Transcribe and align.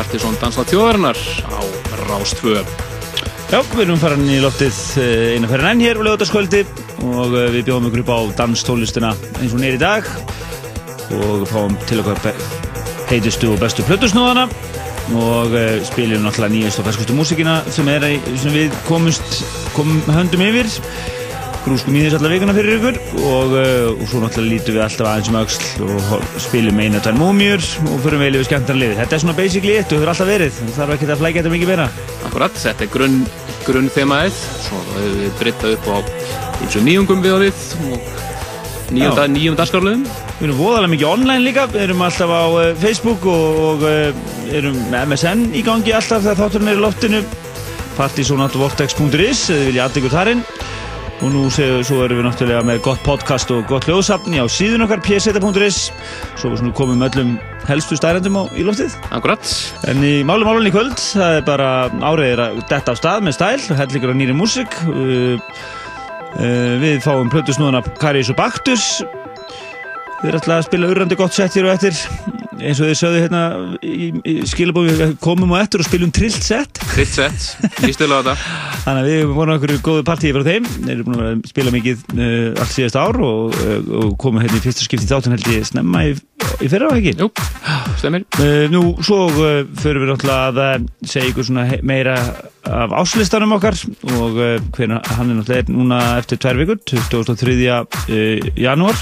Partisón 0.00 0.32
Dansla 0.40 0.62
Tjóðarinnar 0.64 1.18
á 1.44 1.60
Rástvö. 2.08 2.62
Já, 3.52 3.58
við 3.74 3.82
erum 3.82 3.98
farin 4.00 4.22
í 4.32 4.38
loftið 4.40 4.78
eh, 5.02 5.34
einu 5.36 5.50
fyrir 5.50 5.66
enn 5.68 5.82
hér 5.84 6.00
á 6.00 6.06
lögutaskvöldi 6.06 6.62
og 7.04 7.34
eh, 7.36 7.50
við 7.52 7.66
bjóðum 7.66 7.90
ykkur 7.90 8.04
upp 8.06 8.12
á 8.16 8.18
danstólistina 8.38 9.10
eins 9.42 9.52
og 9.52 9.60
neyri 9.60 9.76
dag 9.76 10.08
og 11.18 11.44
fáum 11.50 11.76
til 11.84 12.00
okkar 12.00 12.32
heitustu 13.10 13.50
og 13.52 13.60
bestu 13.60 13.84
plötusnúðana 13.84 14.46
og 15.20 15.52
uh, 15.52 15.76
spiljum 15.84 16.24
náttúrulega 16.24 16.54
nýjast 16.54 16.80
og 16.80 16.86
ferskustu 16.86 17.16
músikina 17.18 17.58
sem, 17.74 17.88
sem 18.38 18.54
við 18.54 18.76
komumst, 18.86 19.40
komum 19.74 20.00
höndum 20.14 20.44
yfir 20.46 20.70
grúskum 21.70 21.94
í 21.94 22.00
þess 22.02 22.16
allar 22.18 22.32
vikuna 22.34 22.54
fyrir 22.56 22.76
ykkur 22.80 22.96
og, 23.30 23.52
uh, 23.54 23.90
og 23.94 24.00
svo 24.10 24.20
náttúrulega 24.24 24.50
lítum 24.50 24.74
við 24.74 24.82
alltaf 24.82 25.06
aðeins 25.06 25.28
um 25.30 25.36
auksl 25.38 25.84
og 25.86 26.24
spilum 26.42 26.80
einu 26.82 26.98
og 26.98 27.04
tvenn 27.04 27.20
múmjur 27.20 27.66
og 27.86 28.00
fyrir 28.02 28.22
við 28.22 28.32
liðið 28.34 28.48
skemmtarn 28.48 28.80
liðið. 28.80 28.98
Þetta 28.98 29.16
er 29.16 29.22
svona 29.22 29.36
basically 29.38 29.76
eitt 29.78 29.92
og 29.92 30.00
hefur 30.00 30.10
alltaf 30.10 30.30
verið, 30.30 30.56
það 30.58 30.72
þarf 30.80 30.94
ekki 30.96 31.06
að 31.06 31.20
flækja 31.20 31.40
þetta 31.44 31.52
mikið 31.54 31.70
meira. 31.70 31.86
Akkurat, 32.26 32.56
þetta 32.64 32.86
er 32.86 32.90
grunn, 32.94 33.20
grunn 33.68 33.92
þemaðið, 33.94 34.40
svo 34.64 34.80
hefur 34.88 35.14
við 35.20 35.36
breyttað 35.42 35.76
upp 35.76 35.86
á 35.86 35.96
eins 36.60 36.78
og 36.80 36.86
nýjungum 36.88 37.22
við 37.24 37.36
á 37.36 37.38
við 37.44 37.62
og 37.90 38.10
nýjum, 39.30 39.58
dagskarlöfum. 39.60 40.02
Við 40.40 40.48
erum 40.48 40.58
voðalega 40.58 40.94
mikið 40.96 41.12
online 41.12 41.44
líka, 41.44 41.68
við 41.70 41.84
erum 41.84 42.02
alltaf 42.02 42.34
á 42.34 42.44
uh, 42.50 42.64
Facebook 42.82 43.28
og, 43.30 43.62
og 43.68 43.86
uh, 43.86 44.26
erum 44.50 44.80
með 44.90 45.12
MSN 45.12 45.46
í 45.54 45.62
gangi 45.66 45.94
alltaf 45.94 46.26
þegar 46.26 46.42
þátturinn 46.42 46.72
er 46.72 46.80
í 46.80 46.84
loftinu 46.88 47.22
partysonatvortex.is, 48.00 49.46
þið 49.52 49.64
vilja 49.70 49.86
aðdegur 49.86 50.14
þarinn 50.16 50.44
og 51.20 51.32
nú 51.34 51.42
séu, 51.52 51.82
svo 51.84 52.00
erum 52.06 52.20
við 52.20 52.26
náttúrulega 52.26 52.64
með 52.64 52.78
gott 52.84 53.02
podcast 53.04 53.50
og 53.52 53.66
gott 53.68 53.84
hljóðsafni 53.84 54.40
á 54.40 54.46
síðun 54.48 54.86
okkar 54.86 55.02
pseta.is 55.04 55.80
svo 56.40 56.70
komum 56.76 57.04
öllum 57.04 57.34
helstu 57.68 57.98
stærendum 57.98 58.38
á 58.40 58.42
í 58.56 58.64
loftið. 58.64 58.96
Akkurat. 59.12 59.44
En 59.90 60.00
í 60.00 60.20
málum 60.24 60.48
málunni 60.48 60.72
í 60.72 60.74
kvöld, 60.74 60.96
það 60.96 61.36
er 61.36 61.44
bara 61.44 61.68
áriðir 62.00 62.44
að 62.46 62.60
detta 62.72 62.96
á 62.96 63.00
stað 63.00 63.26
með 63.26 63.36
stæl 63.36 63.78
hellingur 63.82 64.14
á 64.14 64.16
nýri 64.16 64.36
músik 64.36 64.76
uh, 64.88 65.36
uh, 66.40 66.74
Við 66.80 67.02
fáum 67.04 67.32
plötusnúðuna 67.32 67.84
Karius 68.00 68.32
og 68.32 68.40
Baktus. 68.40 68.86
Við 70.20 70.30
erum 70.32 70.40
alltaf 70.40 70.56
að 70.56 70.68
spila 70.70 70.94
urrandi 70.94 71.20
gott 71.20 71.36
sett 71.36 71.56
hér 71.56 71.68
og 71.68 71.76
eftir 71.76 72.48
eins 72.60 72.80
og 72.80 72.88
þið 72.88 72.98
sögðu 72.98 73.20
hérna 73.24 73.42
í, 73.84 74.08
í 74.26 74.34
skilabófi 74.48 74.94
við 74.98 75.12
komum 75.22 75.52
á 75.56 75.60
eftir 75.60 75.82
og 75.82 75.88
spilum 75.88 76.12
trillt 76.14 76.44
sett 76.44 76.80
Trillt 76.92 77.12
sett, 77.14 77.46
ég 77.84 77.94
stila 77.96 78.18
á 78.18 78.20
þetta 78.20 78.34
Þannig 78.84 79.00
að 79.00 79.08
við 79.10 79.34
vorum 79.36 79.56
okkur 79.56 79.74
góðu 79.86 80.04
partíi 80.08 80.32
frá 80.34 80.46
þeim 80.46 80.68
Þeir 80.70 80.92
eru 80.94 81.06
búin 81.06 81.22
að 81.24 81.44
spila 81.50 81.74
mikið 81.74 82.04
uh, 82.16 82.62
allt 82.62 82.74
síðast 82.74 82.98
ár 83.00 83.20
og, 83.24 83.56
uh, 83.60 83.78
og 84.00 84.14
komum 84.22 84.44
hérna 84.44 84.60
í 84.60 84.64
fyrsta 84.64 84.86
skipti 84.86 85.08
þáttan 85.10 85.36
held 85.36 85.50
ég 85.52 85.68
snemma 85.68 86.04
í, 86.08 86.14
í 86.60 86.70
fyrra 86.72 86.90
á 86.90 86.96
ekki 86.96 87.14
Jú, 87.20 87.30
stemir 88.00 88.26
uh, 88.40 88.66
Nú, 88.72 88.84
svo 89.04 89.20
förum 89.30 90.04
við 90.04 90.12
náttúrulega 90.14 90.66
að 90.74 90.88
segja 91.04 91.32
ykkur 91.32 91.48
svona 91.48 91.80
meira 91.86 92.16
af 92.70 92.92
áslistanum 93.00 93.56
okkar 93.56 93.78
og 94.16 94.36
hvernig 94.76 95.00
hann 95.16 95.32
er 95.32 95.40
náttúrulega 95.40 95.72
núna 95.72 96.02
eftir 96.20 96.40
tvær 96.42 96.60
vikur 96.60 96.80
23. 96.84 97.56
janúar 98.60 99.00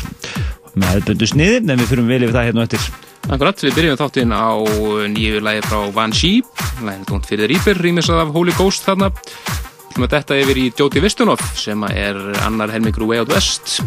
með 0.79 1.05
böndu 1.09 1.29
sniði, 1.29 1.61
en 1.65 1.79
við 1.81 1.91
fyrir 1.93 2.09
vel 2.09 2.25
yfir 2.25 2.35
það 2.37 2.51
hérna 2.51 2.65
og 2.65 2.69
eftir. 2.69 3.08
Akkurat, 3.27 3.59
við 3.61 3.75
byrjum 3.77 3.97
þáttinn 3.99 4.31
á 4.31 4.55
nýju 5.11 5.41
lægi 5.43 5.65
frá 5.67 5.81
Van 5.93 6.15
Shee, 6.15 6.45
lægin 6.87 7.03
tónt 7.09 7.27
fyrir 7.29 7.51
Reaper, 7.51 7.81
rýmisað 7.83 8.23
af 8.23 8.31
Holy 8.37 8.55
Ghost 8.57 8.87
þarna. 8.87 9.11
Þetta 9.99 10.39
yfir 10.39 10.61
í 10.63 10.69
Jóti 10.79 11.03
Vistunov 11.03 11.43
sem 11.59 11.83
er 11.91 12.17
annar 12.47 12.71
helmingur 12.71 13.09
Way 13.09 13.25
Out 13.25 13.35
West, 13.35 13.81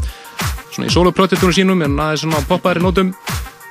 svona 0.74 0.90
í 0.90 0.94
soloprojektunum 0.94 1.56
sínum, 1.56 1.86
en 1.88 1.96
aðeins 1.96 2.26
svona 2.26 2.44
á 2.44 2.50
poppaðri 2.50 2.84
nótum. 2.84 3.14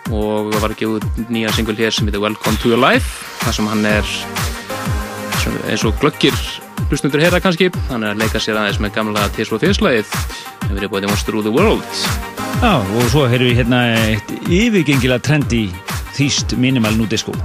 Og 0.08 0.48
það 0.54 0.64
var 0.64 0.74
ekki 0.74 0.88
út 0.88 1.20
nýja 1.28 1.52
singul 1.54 1.76
hér 1.78 1.92
sem 1.94 2.08
heitir 2.08 2.24
Welcome 2.24 2.58
to 2.64 2.72
Your 2.72 2.80
Life, 2.80 3.20
þar 3.44 3.60
sem 3.60 3.70
hann 3.70 3.86
er 3.92 4.16
eins 5.68 5.84
og 5.86 5.94
glöggir 6.00 6.34
hlustundur 6.90 7.22
herra 7.22 7.38
kannski, 7.42 7.70
hann 7.90 8.02
er 8.02 8.16
að 8.16 8.24
leika 8.24 8.40
sér 8.42 8.58
aðeins 8.58 8.80
með 8.82 8.96
gamla 8.96 9.28
Tears 9.36 9.52
for 9.52 9.62
Fears 9.62 9.78
lagið, 9.84 10.10
það 10.64 10.74
verið 10.74 10.92
búið 10.94 11.08
Monster 11.12 11.38
of 11.38 11.46
the 11.46 11.54
World. 11.54 12.02
Já, 12.60 12.74
og 12.82 13.06
svo 13.12 13.24
heyrðum 13.30 13.52
við 13.52 13.62
hérna 13.62 13.80
eitt 14.10 14.34
yfirgengilega 14.50 15.22
trendi 15.30 15.64
þýst 16.18 16.58
minimal 16.58 16.96
nudisko. 16.98 17.36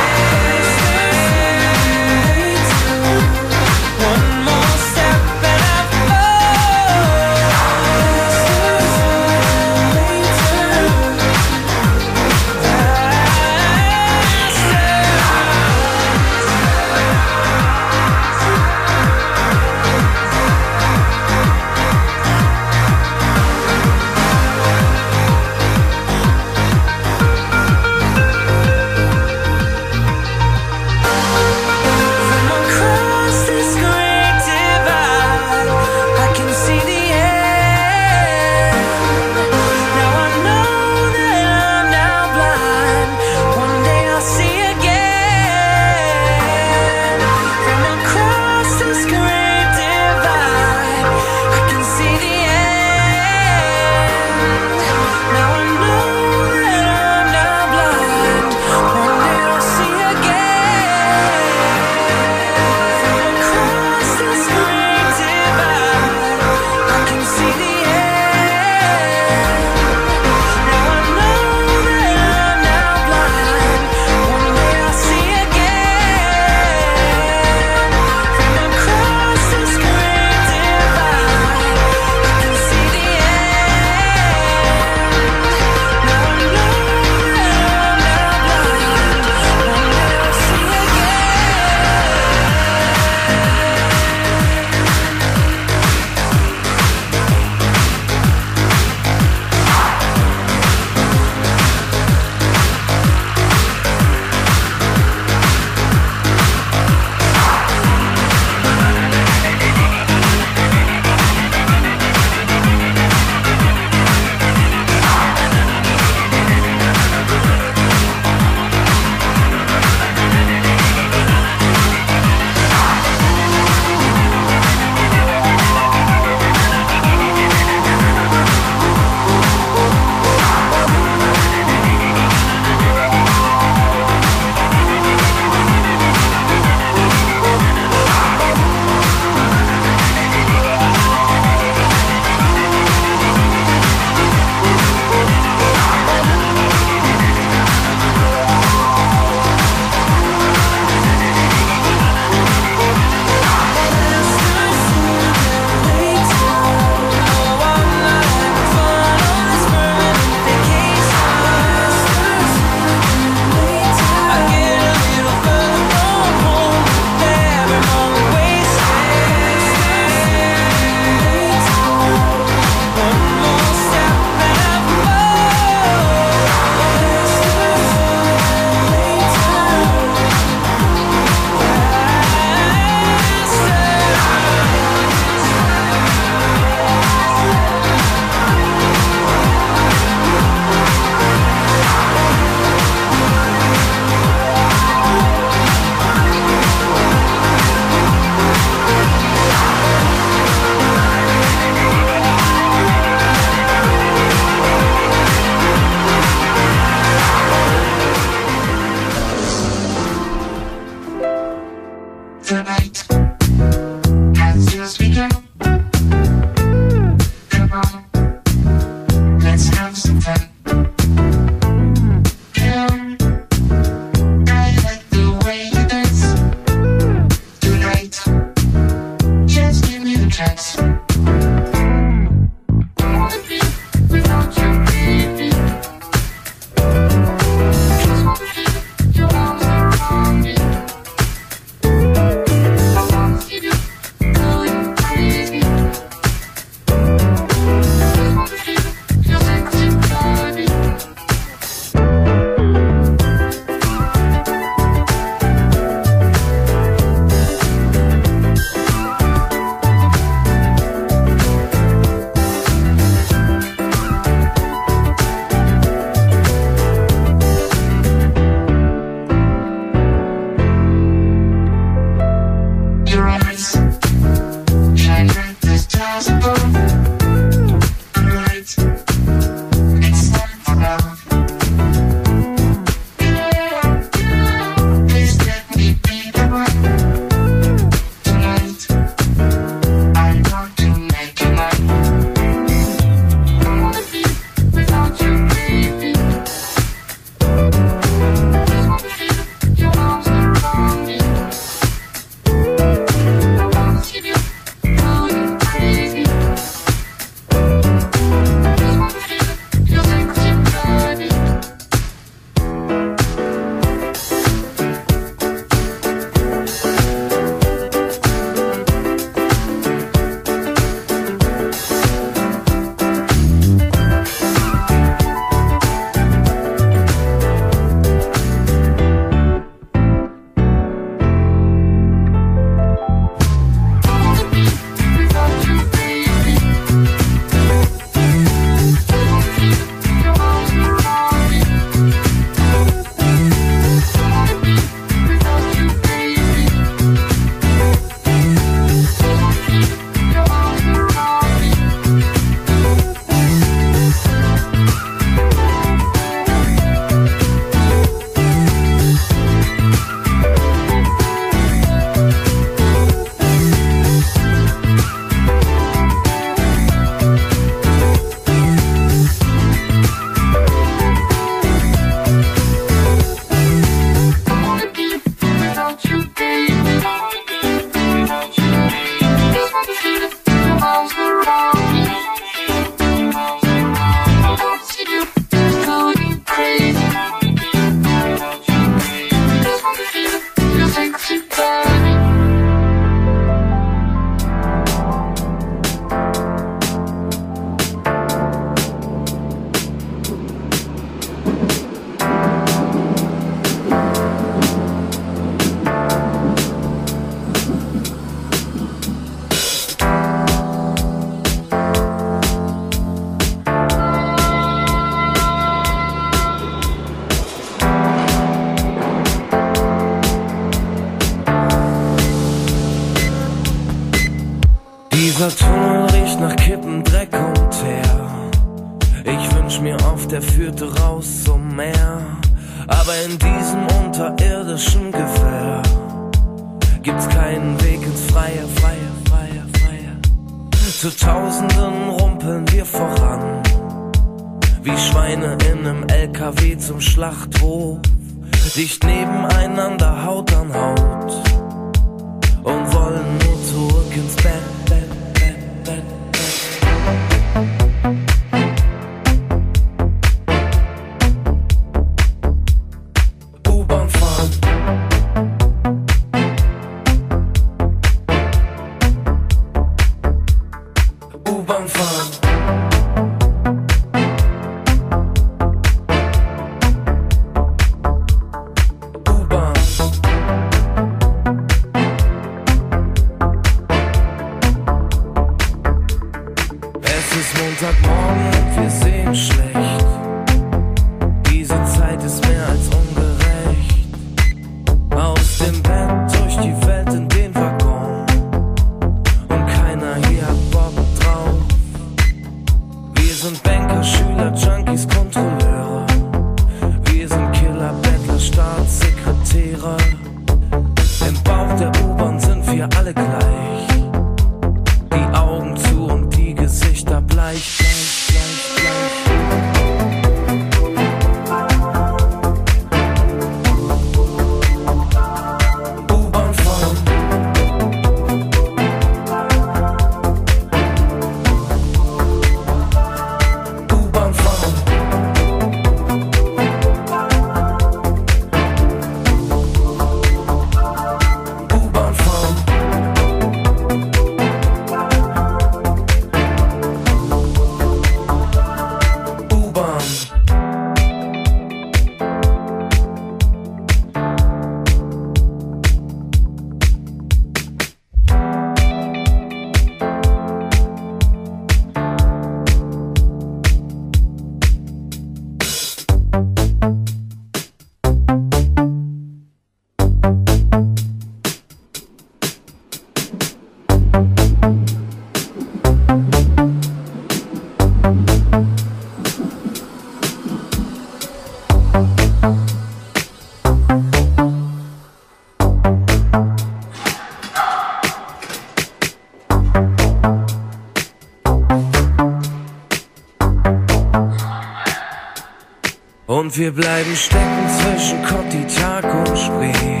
Und 596.48 596.56
wir 596.56 596.72
bleiben 596.72 597.14
stecken 597.14 597.68
zwischen 597.78 598.22
Kottitag 598.22 599.04
und 599.04 599.38
Spree. 599.38 600.00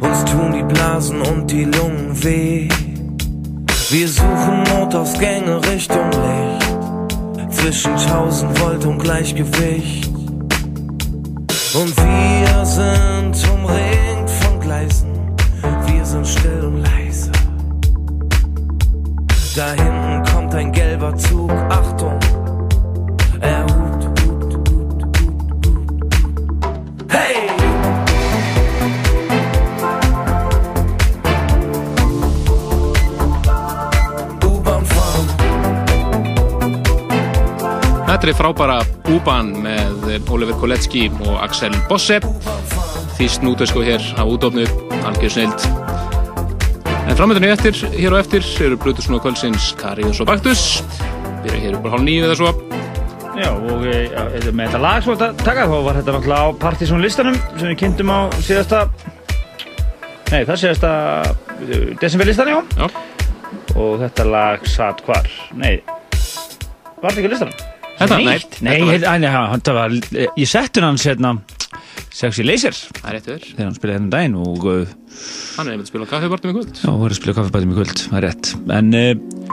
Uns 0.00 0.24
tun 0.24 0.52
die 0.52 0.64
Blasen 0.64 1.20
und 1.22 1.48
die 1.48 1.62
Lungen 1.62 2.24
weh. 2.24 2.68
Wir 3.88 4.08
suchen 4.08 4.64
Notausgänge 4.64 5.64
Richtung 5.68 6.10
Licht. 6.10 7.54
Zwischen 7.54 7.92
1000 7.92 8.60
Volt 8.60 8.84
und 8.84 8.98
Gleichgewicht. 8.98 10.08
Und 11.72 11.96
wir 11.98 12.64
sind 12.64 13.48
umringt 13.52 14.30
von 14.42 14.58
Gleisen. 14.58 15.36
Wir 15.86 16.04
sind 16.04 16.26
still 16.26 16.64
und 16.64 16.82
leise. 16.82 17.30
Da 19.54 19.68
hinten 19.68 20.32
kommt 20.32 20.52
ein 20.52 20.72
gelber 20.72 21.16
Zug. 21.16 21.52
Achtung! 21.70 22.18
Þetta 38.14 38.28
er 38.30 38.36
frábæra 38.38 38.76
úban 39.12 39.50
með 39.62 40.30
Oliver 40.32 40.56
Kolecki 40.56 41.08
og 41.26 41.38
Axel 41.44 41.74
Bosse. 41.90 42.20
Þýst 43.18 43.44
nútösku 43.46 43.84
hér 43.84 44.02
á 44.18 44.26
útofnu 44.26 44.64
algjör 45.04 45.30
snild 45.30 45.66
En 47.04 47.16
framöndinu 47.18 47.50
eftir, 47.52 47.76
hér 47.92 48.14
og 48.16 48.22
eftir 48.22 48.46
eru 48.64 48.78
Brutusson 48.80 49.18
og 49.18 49.26
Kölsins 49.26 49.74
Karius 49.76 50.22
og 50.24 50.26
Baktus. 50.26 50.82
Byrja 51.44 51.60
hér 51.60 51.76
upp 51.76 51.84
á 51.84 51.92
hálf 51.92 52.06
nýju 52.06 52.24
eða 52.24 52.38
svo 52.40 52.63
Já 53.44 53.50
og 53.52 53.82
e, 53.84 53.96
ja, 54.08 54.22
með 54.56 54.70
þetta 54.70 54.80
lag 54.80 55.02
svo 55.04 55.16
að 55.18 55.42
taka 55.44 55.66
þá 55.68 55.74
var 55.84 55.98
þetta 55.98 56.14
náttúrulega 56.14 56.46
á 56.48 56.48
Partizón 56.62 57.02
listanum 57.04 57.36
sem 57.58 57.68
við 57.68 57.76
kynntum 57.82 58.12
á 58.12 58.18
síðasta 58.38 58.84
Nei 60.30 60.46
það 60.48 60.56
síðasta 60.62 60.92
e, 61.60 61.80
December 62.00 62.30
listan 62.30 62.52
já. 62.54 62.58
já 62.80 62.86
Og 63.74 63.98
þetta 64.00 64.26
lag 64.30 64.64
satt 64.70 65.04
hvar? 65.04 65.28
Nei 65.52 65.82
Var 65.84 67.10
þetta 67.10 67.20
ekki 67.20 67.32
listanum? 67.34 67.62
Þetta, 67.94 68.16
nei, 68.18 68.38
nei, 68.66 69.20
þetta 69.22 69.72
var, 69.76 69.92
ég 70.34 70.48
setti 70.50 70.82
hans 70.82 71.04
hérna 71.06 71.36
Sexy 72.14 72.44
Laser. 72.46 72.76
Er 73.02 73.16
Þegar 73.18 73.64
hann 73.64 73.74
spilaði 73.74 73.96
hérna 73.96 74.10
daginn 74.12 74.34
og 74.38 74.66
uh, 74.70 74.90
Hann 75.56 75.66
er 75.66 75.74
einmitt 75.74 75.88
að 75.88 75.90
spila 75.90 76.06
kaffibártum 76.06 76.52
í 76.52 76.54
kvöld. 76.54 76.76
Já, 76.78 76.86
hann 76.86 77.02
er 77.02 77.14
að 77.14 77.18
spila 77.18 77.34
kaffibártum 77.34 77.72
í 77.72 77.78
kvöld, 77.78 78.02
það 78.04 78.18
er 78.20 78.26
rétt. 78.28 78.50
En 78.76 78.92
uh, 78.94 79.08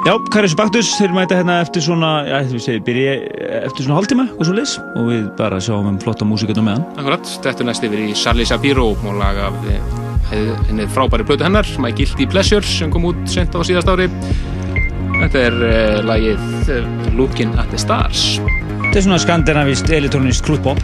já, 0.05 0.13
Karius 0.35 0.55
Baktus, 0.59 0.91
þeir 0.99 1.15
mæta 1.15 1.39
hérna 1.39 1.57
eftir 1.63 1.85
svona 1.87 2.11
Já, 2.27 2.35
þú 2.51 2.61
segir, 2.61 2.83
byrja 2.85 3.17
eftir 3.63 3.87
svona 3.87 3.97
hálftíma 3.97 4.27
og 4.35 4.45
svo 4.45 4.55
leys 4.59 4.75
og 4.91 5.09
við 5.09 5.25
bara 5.41 5.57
sjáum 5.63 5.89
um 5.89 5.99
flotta 6.01 6.27
músikunum 6.27 6.69
með 6.69 6.77
hann 6.77 7.01
Akkurat, 7.01 7.33
þetta 7.47 7.65
er 7.65 7.69
næst 7.71 7.89
yfir 7.89 8.05
í 8.05 8.13
Charlie 8.21 8.47
Shapiro 8.49 8.91
og 8.93 9.17
laga 9.17 9.49
henni 10.31 10.85
frábæri 10.93 11.25
plötu 11.27 11.47
hennar 11.47 11.67
My 11.81 11.91
Guilty 11.97 12.29
Pleasure 12.29 12.65
sem 12.65 12.93
kom 12.93 13.09
út 13.09 13.19
sent 13.29 13.57
á 13.57 13.59
síðast 13.65 13.89
ári. 13.89 14.05
Þetta 15.17 15.45
er 15.49 15.61
uh, 15.65 15.99
lagið 16.05 16.73
Looking 17.17 17.57
at 17.57 17.73
the 17.73 17.81
Stars. 17.81 18.35
Þetta 18.91 18.99
er 18.99 19.07
svona 19.09 19.21
skandinavist 19.23 19.89
elektronist 19.89 20.45
krútbop 20.45 20.81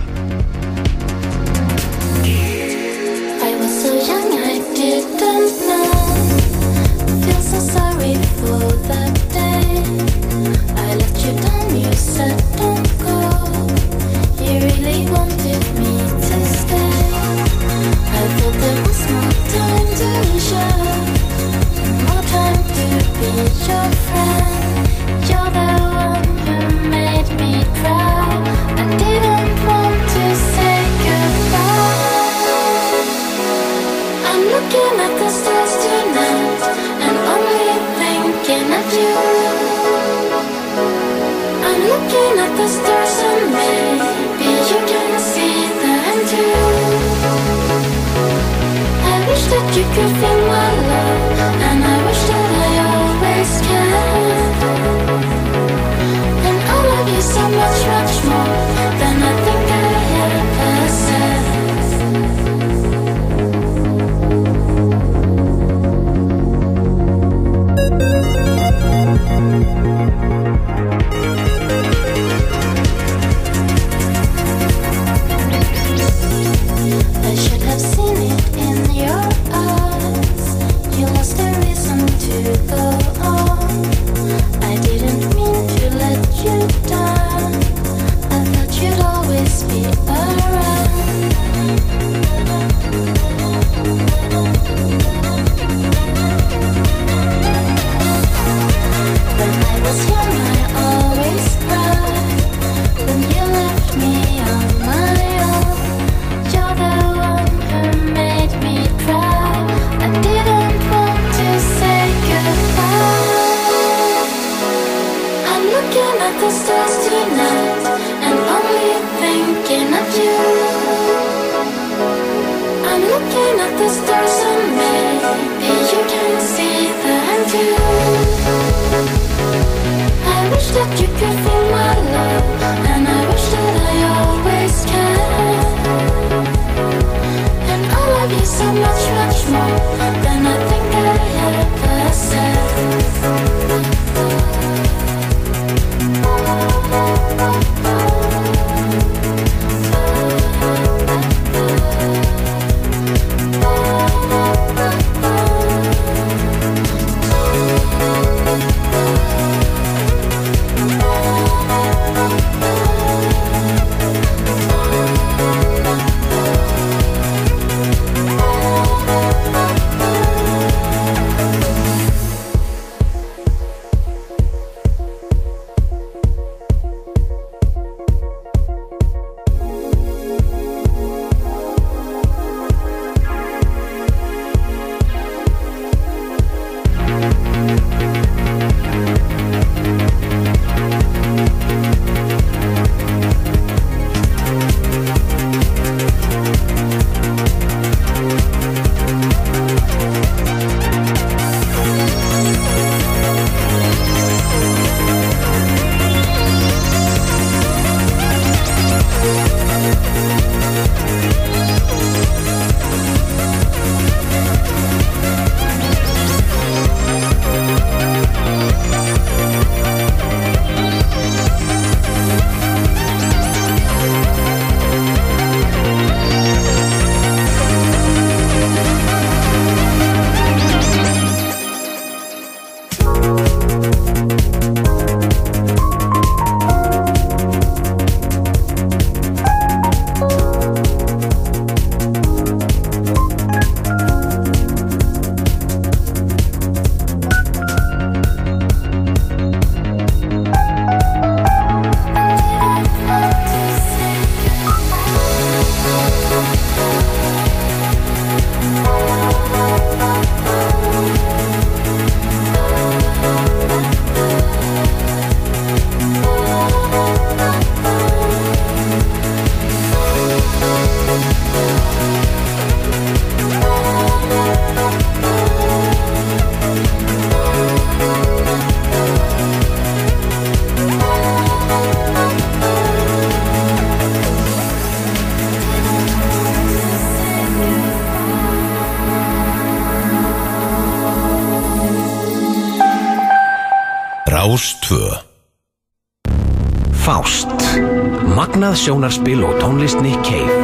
Magnað 298.78 298.92
sjónarspil 298.94 299.40
og 299.42 299.56
tónlist 299.58 299.98
Nick 300.06 300.22
Cave. 300.22 300.58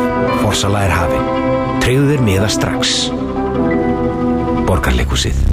Forsala 0.44 0.84
er 0.86 0.94
hafinn. 0.94 1.26
Treyðu 1.82 2.12
þér 2.12 2.22
miða 2.28 2.52
strax. 2.54 2.94
Borgarleikusið. 4.70 5.53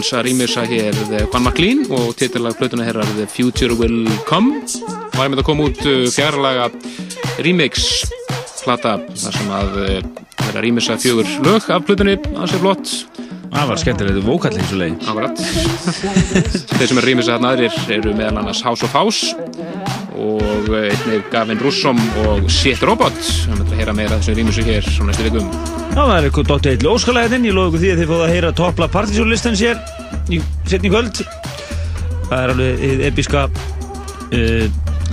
Canyons 0.00 0.16
að 0.16 0.22
rýmisa 0.24 0.62
hér 0.64 0.96
Juan 1.28 1.42
McLean 1.44 1.80
og 1.92 2.14
titilag 2.16 2.54
plötuna 2.56 2.86
hér 2.86 3.02
er 3.02 3.08
The 3.18 3.26
Future 3.28 3.74
Will 3.76 4.06
Come. 4.24 4.62
Og 4.64 5.12
það 5.12 5.24
er 5.26 5.32
með 5.34 5.42
að 5.42 5.44
koma 5.44 5.66
út 5.68 5.80
uh, 5.84 6.06
fjarlaga 6.08 6.68
remix 7.44 7.82
plata 8.62 8.94
þar 8.96 9.36
sem 9.36 9.50
að 9.58 9.76
uh, 9.76 9.90
vera 10.38 10.54
að 10.54 10.64
rýmisa 10.64 10.96
fjögur 11.02 11.28
lög 11.44 11.68
af 11.68 11.84
plötunni 11.84 12.14
að 12.16 12.48
sé 12.48 12.62
flott. 12.62 12.94
Það 13.50 13.68
var 13.74 13.82
skemmtilegt 13.82 14.24
vókall 14.24 14.54
eins 14.56 14.72
og 14.72 14.80
leið. 14.80 14.96
Akkurat 15.12 15.44
Þeir 16.78 16.88
sem 16.94 17.02
er 17.02 17.08
rýmisa 17.10 17.34
þarna 17.36 17.52
aðrir 17.52 17.78
eru 17.98 18.16
meðal 18.16 18.40
annars 18.40 18.64
House 18.64 18.88
of 18.88 18.96
House 18.96 19.34
og 20.16 20.72
uh, 20.72 20.80
einnig 20.86 21.28
Gavin 21.34 21.60
Russom 21.60 22.00
og 22.24 22.48
Shit 22.48 22.80
Robot. 22.88 23.20
Við 23.20 23.52
mötum 23.52 23.76
að 23.76 23.84
heyra 23.84 23.98
meira 24.00 24.16
þessum 24.16 24.40
rýmisu 24.40 24.64
hér 24.70 24.88
á 24.96 25.02
næstu 25.10 25.28
vikum 25.28 25.79
Já, 25.90 26.04
það 26.06 26.12
er 26.14 26.26
eitthvað 26.28 26.46
dóttið 26.46 26.72
eitthvað 26.72 26.92
óskalæðin 26.94 27.46
Ég 27.48 27.54
loði 27.56 27.70
ykkur 27.70 27.82
því 27.82 27.88
að 27.90 28.00
þið 28.00 28.10
fóðu 28.10 28.22
að 28.24 28.32
heyra 28.34 28.50
toppla 28.60 28.86
partysjónlistan 28.94 29.56
sér 29.58 29.80
í 30.30 30.38
setni 30.70 30.90
kvöld. 30.92 31.22
Það 32.30 32.42
er 32.44 32.52
alveg 32.54 33.02
episka 33.08 33.46
uh, 33.50 34.66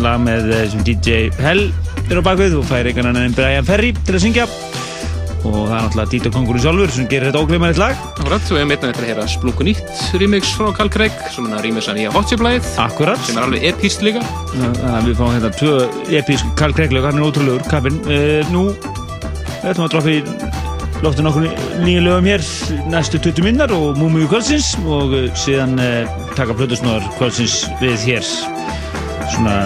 lag 0.03 0.19
með 0.21 0.51
uh, 0.51 0.59
sem 0.69 0.83
DJ 0.85 1.31
Hell 1.41 1.63
er 2.07 2.21
á 2.21 2.23
bakvið 2.29 2.59
og 2.59 2.67
fær 2.69 2.85
einhvern 2.85 3.09
annan 3.09 3.31
en 3.31 3.37
Brian 3.37 3.65
Ferry 3.65 3.89
til 4.05 4.19
að 4.19 4.23
syngja. 4.27 4.45
Og 5.47 5.55
það 5.55 5.73
er 5.73 5.83
náttúrulega 5.87 6.11
Dito 6.11 6.31
Kongurinn 6.33 6.63
sjálfur 6.63 6.93
sem 6.93 7.09
gerir 7.09 7.31
þetta 7.31 7.41
ógleymanlegt 7.41 7.81
lag. 7.81 7.97
Akkurat, 8.11 8.45
og 8.45 8.53
við 8.53 8.61
hefum 8.61 8.75
einnig 8.75 8.91
eftir 8.91 9.07
að 9.07 9.11
heyra 9.11 9.27
Splunku 9.31 9.67
nýtt 9.67 10.05
remix 10.21 10.53
frá 10.59 10.69
Carl 10.77 10.93
Craig 10.93 11.17
sem 11.33 11.49
er 11.49 11.57
að 11.57 11.65
rýmisa 11.65 11.97
nýja 11.97 12.13
Hotchip-læð 12.13 12.69
Akkurat. 12.83 13.25
Sem 13.25 13.39
er 13.39 13.47
alveg 13.47 13.67
epíst 13.71 14.05
líka. 14.05 14.21
Þannig 14.53 14.85
að 14.91 15.09
við 15.09 15.19
fáum 15.21 15.35
hérna 15.37 15.53
tvö 15.57 15.75
episk 16.21 16.55
Karl 16.59 16.77
Kreiglög, 16.77 17.09
hann 17.09 17.21
er 17.21 17.29
ótrúlegur, 17.29 17.67
kappinn 17.71 18.01
uh, 18.05 18.53
Nú 18.53 18.67
ætlum 19.67 19.87
við 19.87 19.87
að 19.87 19.93
droppa 19.93 20.11
í 20.13 20.46
loftin 21.03 21.29
okkur 21.29 21.45
nýja 21.83 22.01
lögum 22.01 22.25
hér 22.25 22.43
næstu 22.89 23.19
20 23.21 23.45
minnar 23.45 23.71
og 23.75 23.99
múmiðu 23.99 24.31
kvöldsins 24.31 24.71
og 24.85 25.13
uh, 25.13 25.27
síðan 25.37 25.77
uh, 25.77 26.09
taka 26.37 26.55
plötusnóðar 26.57 27.05
kvöldsins 27.19 27.67
við 27.81 27.97
hér 28.07 28.25
svona 29.35 29.57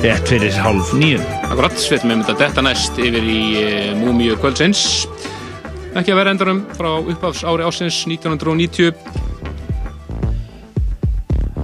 rétt 0.00 0.28
fyrir 0.30 0.56
hálf 0.62 0.94
nýju 0.96 1.20
Akkurat, 1.46 1.76
við 1.76 1.98
ætlum 1.98 2.14
einmitt 2.14 2.32
að 2.32 2.40
detta 2.42 2.64
næst 2.64 2.96
yfir 2.98 3.22
í 3.22 3.42
uh, 3.60 3.92
Múmiu 4.00 4.34
kvöldsins. 4.40 4.80
Ekki 5.96 6.12
að 6.12 6.18
vera 6.22 6.32
endarum 6.34 6.64
frá 6.76 6.90
upphafs 6.98 7.44
ári 7.46 7.64
ásins 7.64 8.02
1990 8.08 8.90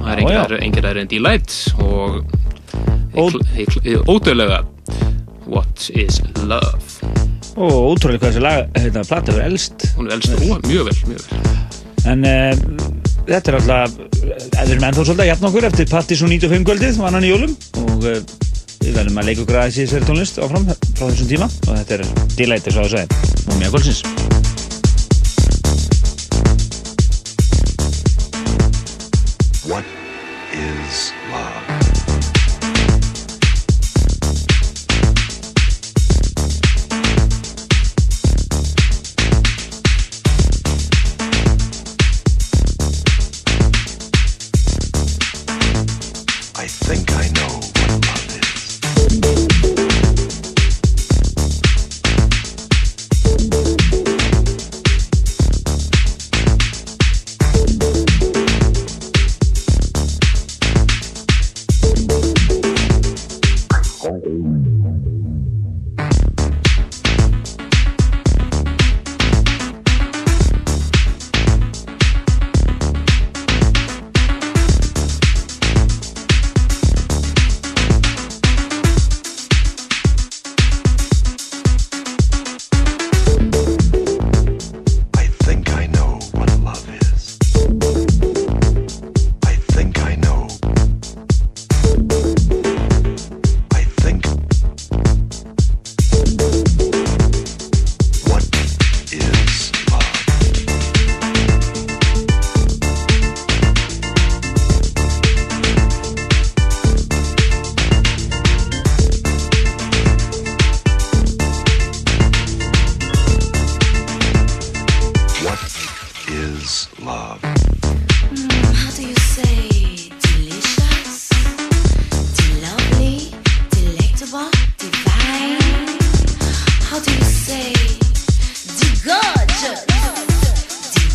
það 0.02 0.12
er 0.12 0.22
engir 0.22 0.56
engir 0.60 0.88
aðri 0.90 1.04
en 1.04 1.10
Delight 1.12 1.58
og 1.82 2.22
ódöðlega 4.12 4.62
What 5.48 5.90
is 5.92 6.20
Love 6.44 6.81
og 7.56 7.72
ótrúlega 7.92 8.22
hvað 8.22 8.30
þessi 8.30 8.44
lag, 8.44 8.78
hérna, 8.78 9.04
plata 9.08 9.34
verið 9.34 9.50
elst. 9.50 9.86
Hún 9.96 10.08
er 10.08 10.16
elst 10.16 10.36
og 10.36 10.68
mjög 10.68 10.88
vel, 10.88 10.96
mjög 11.10 11.26
vel. 11.26 11.42
En 12.12 12.24
uh, 12.26 12.52
þetta 13.28 13.52
er 13.52 13.58
alltaf 13.60 13.98
við 14.22 14.72
erum 14.72 14.86
ennþá 14.88 15.04
svolítið 15.04 15.24
að 15.24 15.30
jafna 15.30 15.50
okkur 15.50 15.68
eftir 15.68 15.90
Pattis 15.90 16.24
og 16.24 16.32
95 16.32 16.66
kvöldið, 16.68 16.98
vannan 17.02 17.26
í 17.26 17.32
jólum. 17.32 17.54
Og 17.82 18.08
uh, 18.08 18.18
við 18.82 18.96
verðum 18.98 19.22
að 19.22 19.30
leika 19.30 19.44
okkur 19.44 19.60
aðeins 19.60 19.78
í 19.78 19.86
þessari 19.86 20.08
tónlist 20.10 20.42
áfram 20.42 20.68
frá 20.72 21.04
þessum 21.06 21.30
tíma. 21.30 21.50
Og 21.68 21.80
þetta 21.80 21.98
er 21.98 22.02
dílættir 22.38 22.76
svo 22.76 22.86
að 22.86 22.94
segja 22.96 23.06
og 23.48 23.58
mjög 23.60 23.76
kvöldsins 23.76 24.02
What 29.68 29.84
is 30.52 31.12
love? 31.30 31.91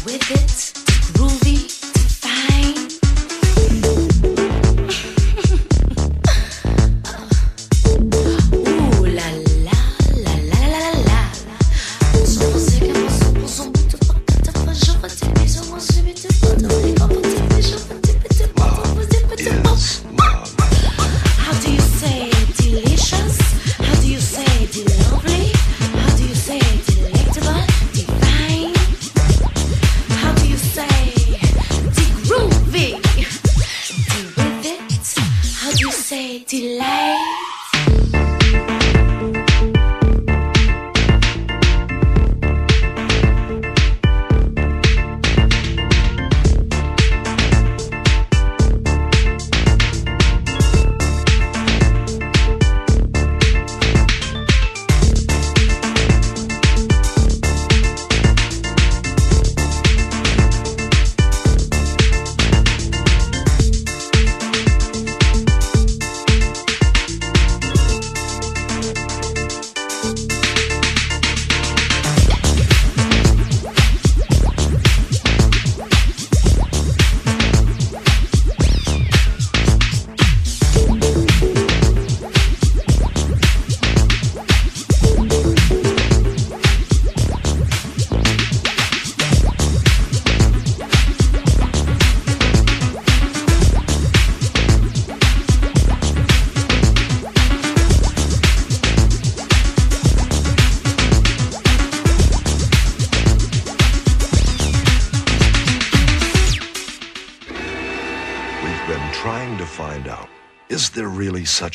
with 0.08 0.32
it. 0.32 0.87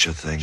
Such 0.03 0.11
a 0.11 0.15
thing? 0.15 0.42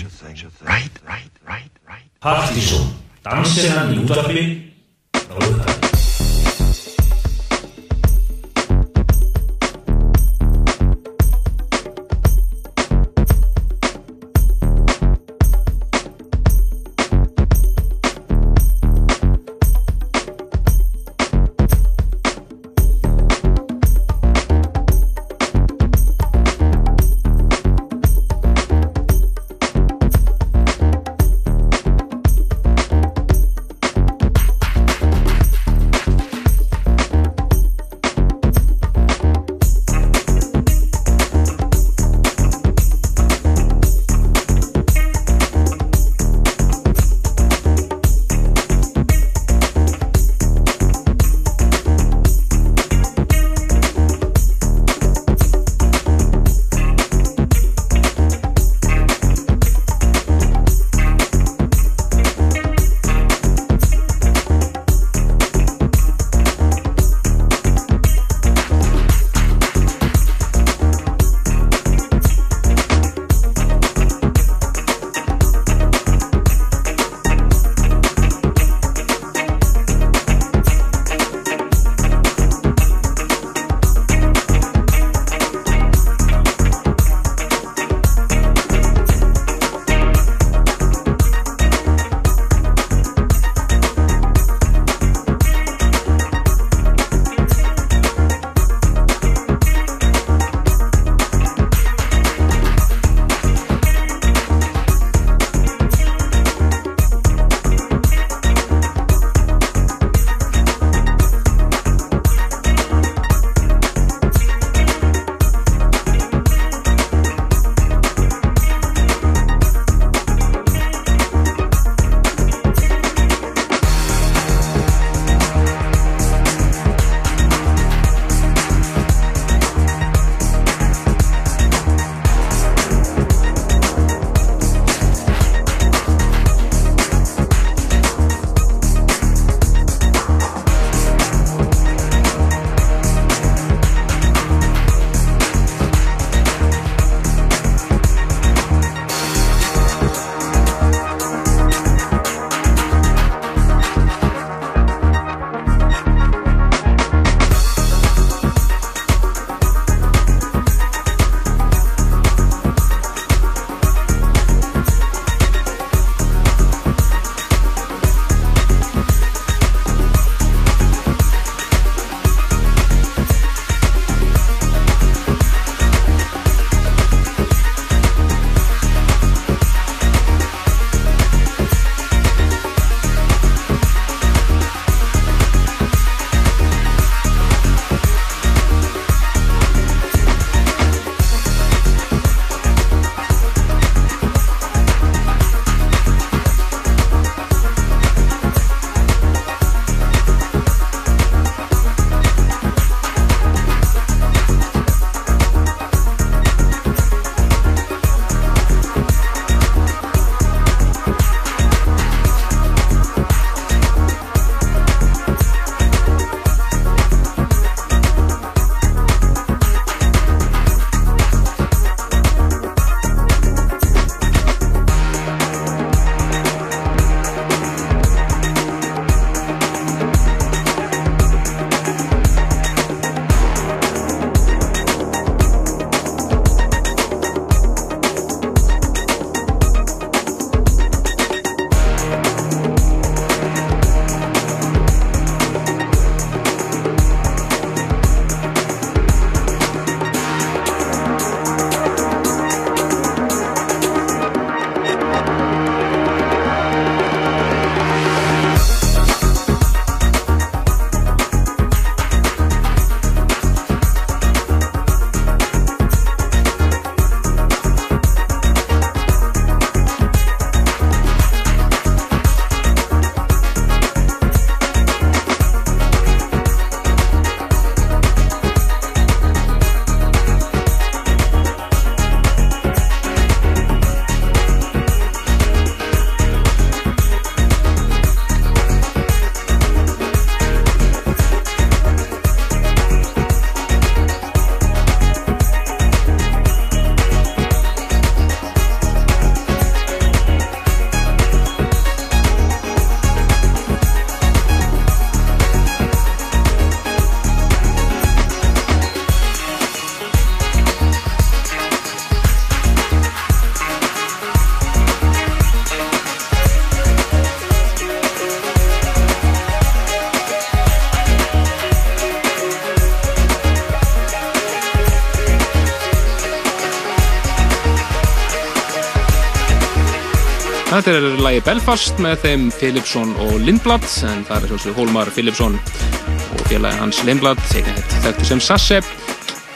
Þetta 330.79 330.91
er 330.95 331.19
lagi 331.19 331.39
Belfast 331.43 331.97
með 331.99 332.21
þeim 332.23 332.43
Philipsson 332.55 333.09
og 333.25 333.33
Lindblad 333.43 333.83
en 334.07 334.21
það 334.27 334.45
er 334.45 334.51
svolítið 334.51 334.77
Hólmar 334.77 335.09
Philipsson 335.11 335.57
og 335.57 336.43
félagi 336.47 336.79
hans 336.79 337.01
Lindblad 337.03 337.39
þekktu 337.51 338.27
sem 338.27 338.39
Sasse. 338.39 338.77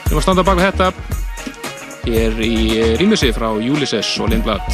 Sem 0.04 0.16
var 0.18 0.24
standað 0.26 0.50
baka 0.50 0.66
þetta 0.66 0.88
hér 2.04 2.42
í 2.44 2.56
rýmisi 3.00 3.30
frá 3.32 3.46
Ulysses 3.56 4.10
og 4.20 4.34
Lindblad. 4.34 4.66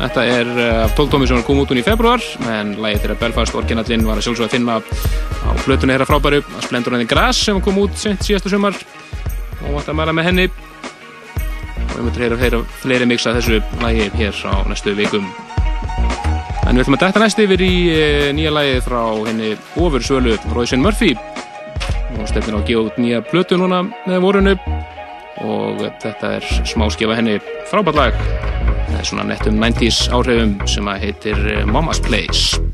Þetta 0.00 0.24
er 0.32 0.50
eh, 0.56 0.78
af 0.88 0.96
12 0.98 1.12
tómi 1.12 1.28
sem 1.30 1.44
kom 1.46 1.60
út 1.62 1.70
hún 1.70 1.82
í 1.82 1.84
februar 1.86 2.24
en 2.50 2.72
lægið 2.80 3.04
þeirra 3.04 3.18
Belfast 3.20 3.58
orginallinn 3.60 4.08
var 4.08 4.18
að 4.18 4.26
sjálfsögða 4.26 4.48
að 4.48 4.56
finna 4.56 4.78
á 4.80 5.50
flutunni 5.60 5.94
þeirra 5.94 6.08
frábæru 6.08 6.40
að 6.40 6.64
Splendor 6.66 6.96
and 6.96 7.04
the 7.04 7.10
Grass 7.12 7.44
sem 7.46 7.60
kom 7.62 7.78
út 7.84 7.94
síðastu 8.00 8.50
sumar. 8.50 8.74
Og 9.60 9.76
vant 9.76 9.92
að 9.92 10.00
mæla 10.00 10.16
með 10.16 10.32
henni. 10.32 10.48
Og 11.84 11.94
við 11.94 12.08
mötum 12.08 12.26
að 12.40 12.42
heyra 12.48 12.64
fleiri 12.80 13.12
mixa 13.12 13.36
þessu 13.38 13.60
lægi 13.84 14.10
hér 14.16 14.42
á 14.50 14.66
næstu 14.66 14.96
vikum 14.98 15.30
En 16.70 16.76
við 16.78 16.84
ætlum 16.84 16.94
að 16.94 17.00
dæta 17.02 17.18
næst 17.18 17.40
yfir 17.42 17.62
í 17.66 17.74
eh, 17.90 18.28
nýja 18.30 18.52
lægið 18.54 18.84
frá 18.84 19.00
henni 19.26 19.48
ofursölu 19.74 20.36
Royce 20.54 20.78
Murphy. 20.78 21.16
Og 22.14 22.28
stefnir 22.30 22.54
á 22.54 22.58
að 22.60 22.68
gefa 22.68 22.84
út 22.84 23.00
nýja 23.02 23.24
blötu 23.26 23.58
núna 23.58 23.80
með 24.06 24.22
vorunu 24.22 24.54
og 25.42 25.82
þetta 26.04 26.36
er 26.36 26.46
smáskefa 26.70 27.18
henni. 27.18 27.40
Frábært 27.72 27.98
lag. 27.98 28.22
Með 28.92 29.02
svona 29.10 29.26
nettum 29.32 29.58
90's 29.58 30.04
áhrifum 30.14 30.60
sem 30.70 30.94
að 30.94 31.08
heitir 31.08 31.42
eh, 31.56 31.66
Mama's 31.66 31.98
Place 32.06 32.69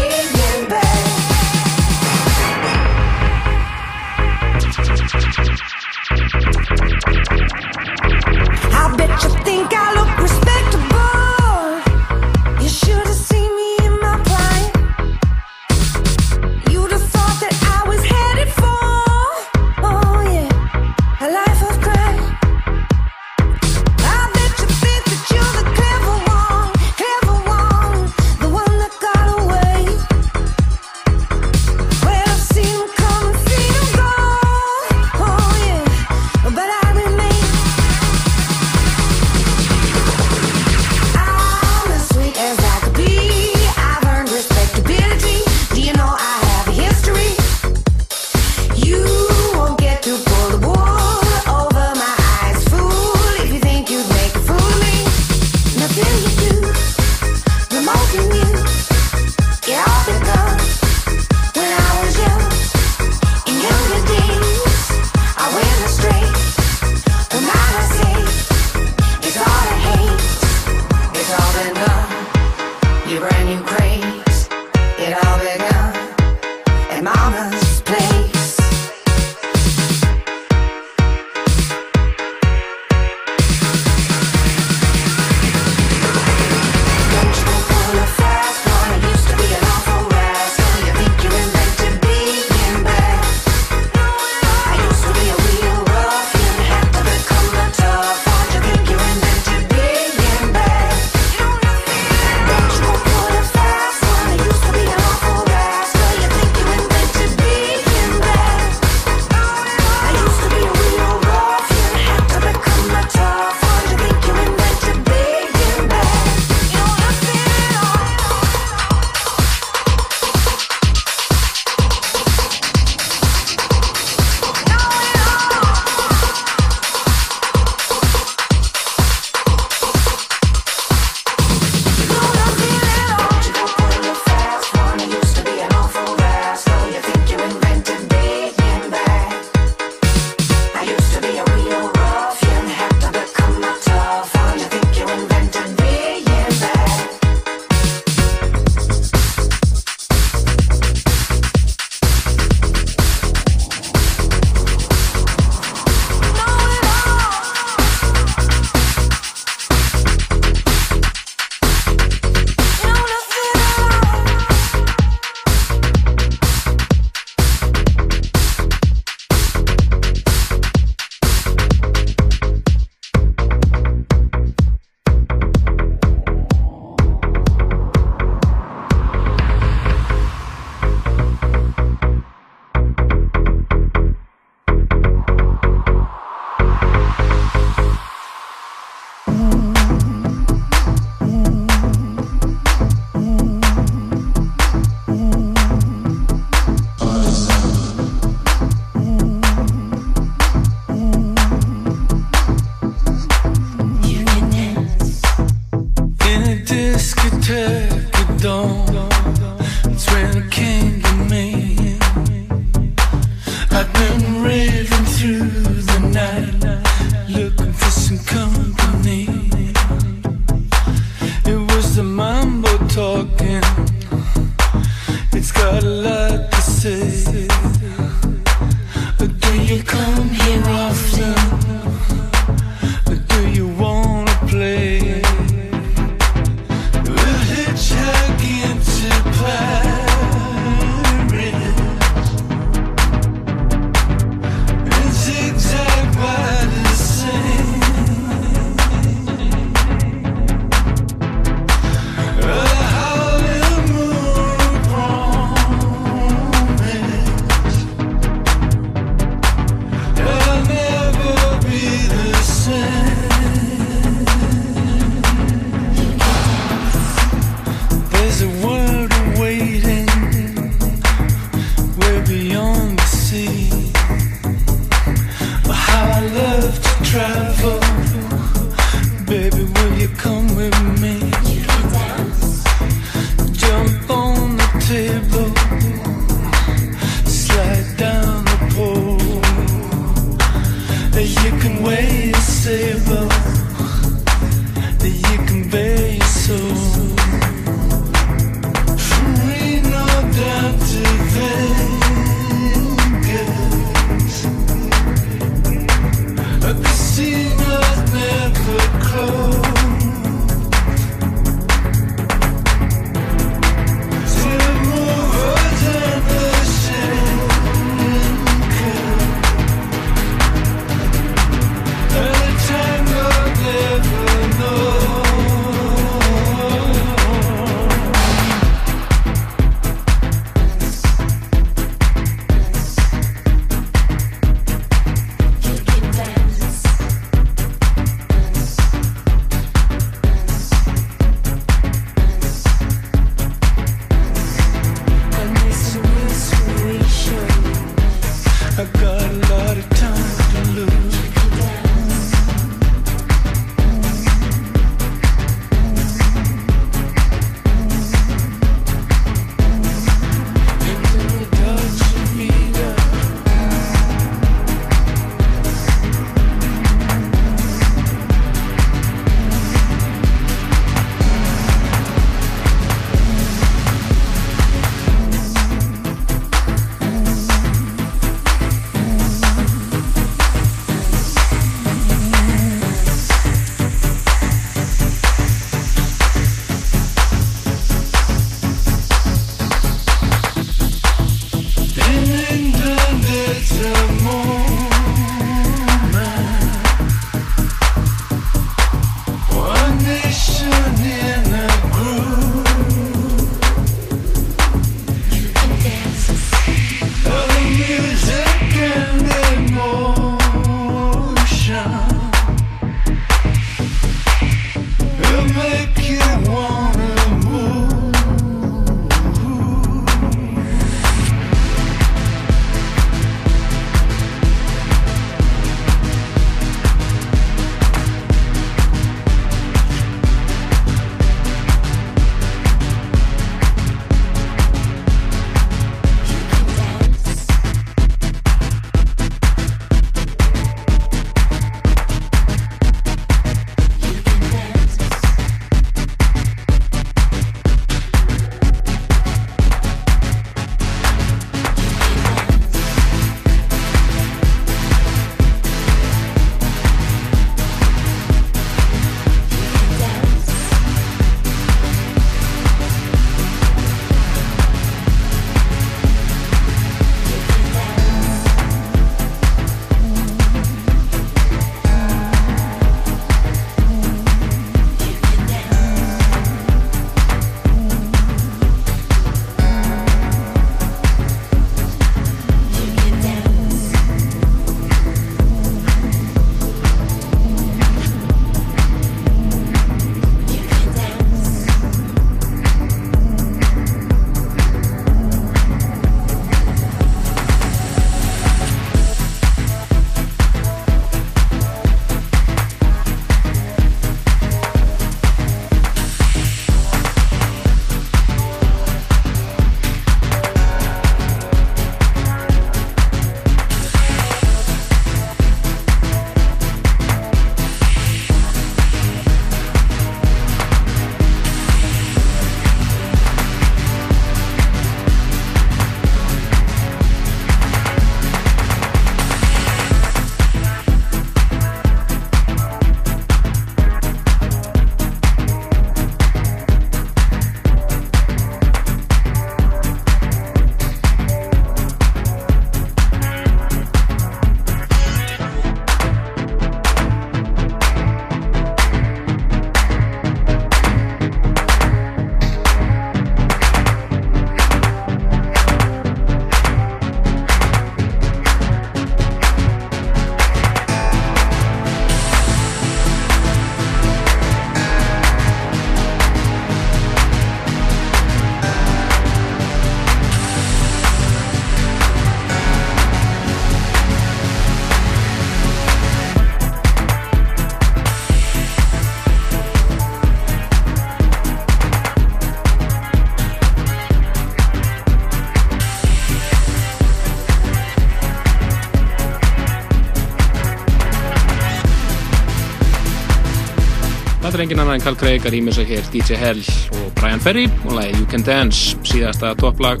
Það 594.58 594.64
er 594.64 594.72
engin 594.72 594.80
annan 594.82 594.96
en 594.98 595.02
Carl 595.04 595.14
Craig 595.14 595.44
að 595.46 595.52
rýmisa 595.54 595.84
hér 595.86 596.06
DJ 596.10 596.34
Hell 596.34 596.64
og 596.98 597.12
Brian 597.14 597.38
Ferry. 597.38 597.68
Og 597.86 597.92
lagi 597.94 598.16
You 598.16 598.24
Can 598.26 598.42
Dance, 598.42 598.96
síðasta 599.06 599.52
topplag 599.54 600.00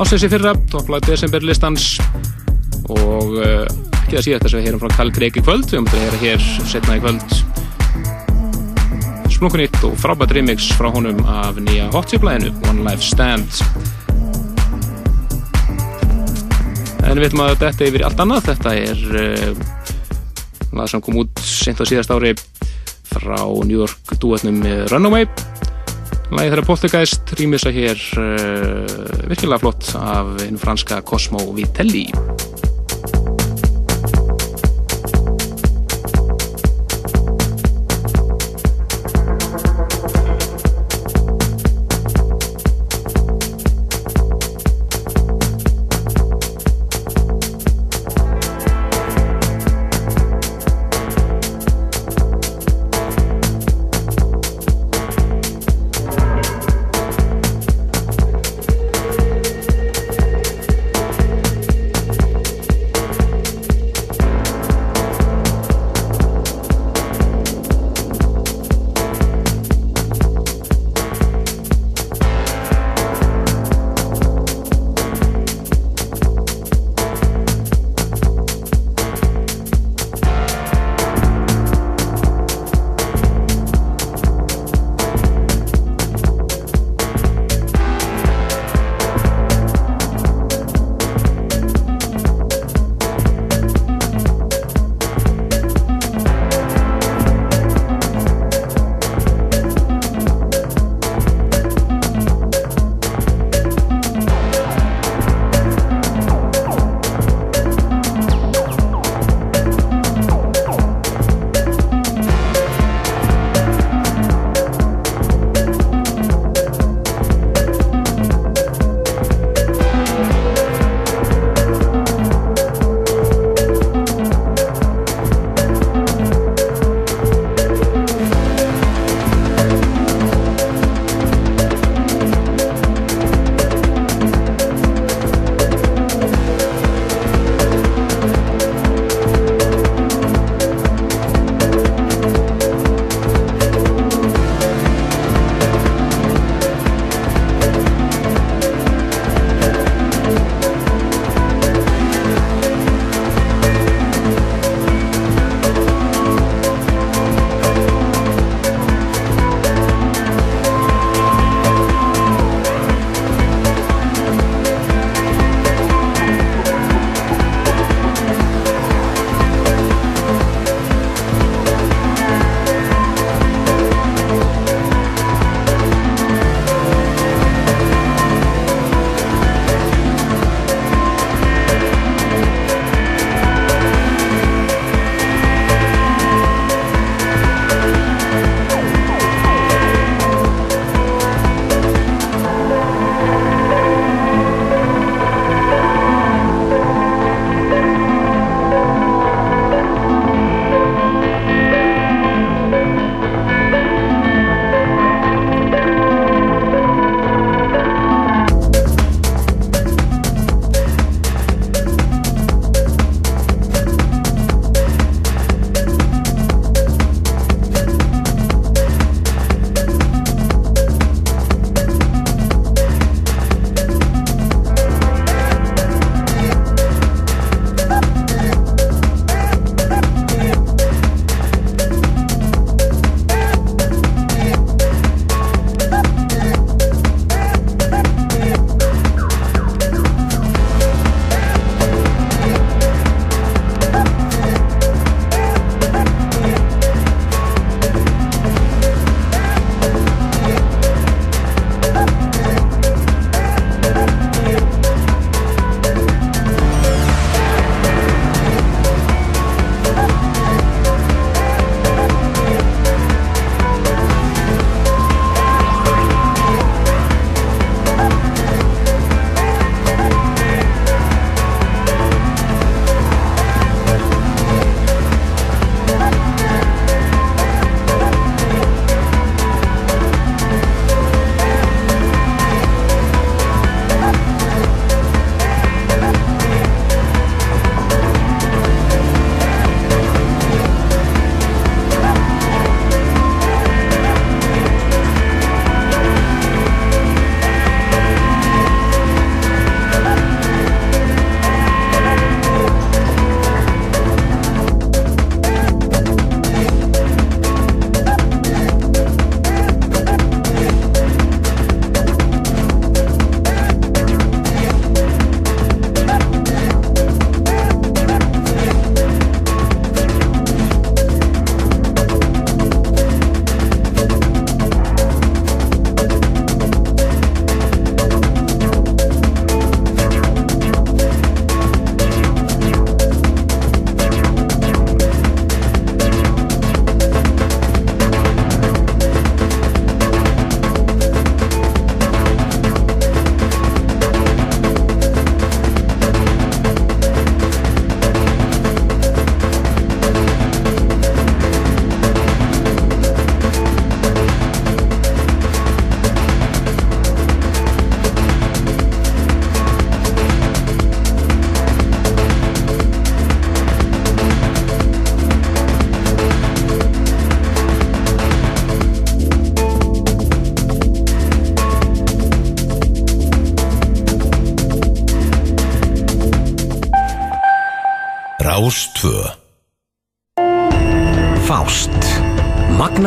ásleisi 0.00 0.30
fyrra, 0.32 0.54
topplag 0.72 1.04
desemberlistans. 1.04 1.98
Og 2.88 3.34
uh, 3.36 3.66
ekki 3.98 4.16
það 4.16 4.24
síðast 4.24 4.46
þess 4.46 4.54
að 4.54 4.56
við 4.56 4.64
heyrum 4.64 4.80
frá 4.80 4.94
Carl 4.94 5.12
Craig 5.12 5.36
í 5.36 5.42
kvöld, 5.44 5.66
við 5.68 5.76
höfum 5.76 5.90
þetta 5.90 5.98
að 5.98 6.06
heyra 6.06 6.20
hér 6.22 6.40
setna 6.70 6.96
í 6.96 7.02
kvöld. 7.04 7.28
Splunkunýtt 9.34 9.76
og 9.90 9.98
frábært 10.00 10.32
remix 10.38 10.70
frá 10.78 10.88
honum 10.94 11.20
af 11.28 11.60
nýja 11.60 11.90
hotchip-læðinu 11.92 12.54
One 12.70 12.86
Life 12.86 13.04
Stand. 13.04 13.60
En 17.04 17.12
við 17.12 17.26
veitum 17.26 17.44
að 17.44 17.58
þetta 17.66 17.84
er 17.84 17.92
yfir 17.92 18.06
allt 18.08 18.24
annað, 18.24 18.48
þetta 18.54 18.72
er 18.86 19.04
uh, 19.20 19.52
lag 20.80 20.88
sem 20.88 21.04
kom 21.04 21.20
út 21.26 21.44
sent 21.44 21.76
á 21.76 21.84
síðast 21.84 22.16
ári 22.16 22.32
frá 23.10 23.40
New 23.64 23.78
York 23.82 24.14
duetnum 24.20 24.62
Runaway. 24.92 25.26
Lagi 26.30 26.52
þeirra 26.52 26.66
Poltergeist 26.66 27.34
rýmisa 27.40 27.72
hér 27.74 27.98
uh, 28.20 28.86
virkilega 29.26 29.58
flott 29.64 29.92
af 29.98 30.36
einu 30.46 30.62
franska 30.62 31.02
Cosmo 31.02 31.42
Vitelli 31.56 32.06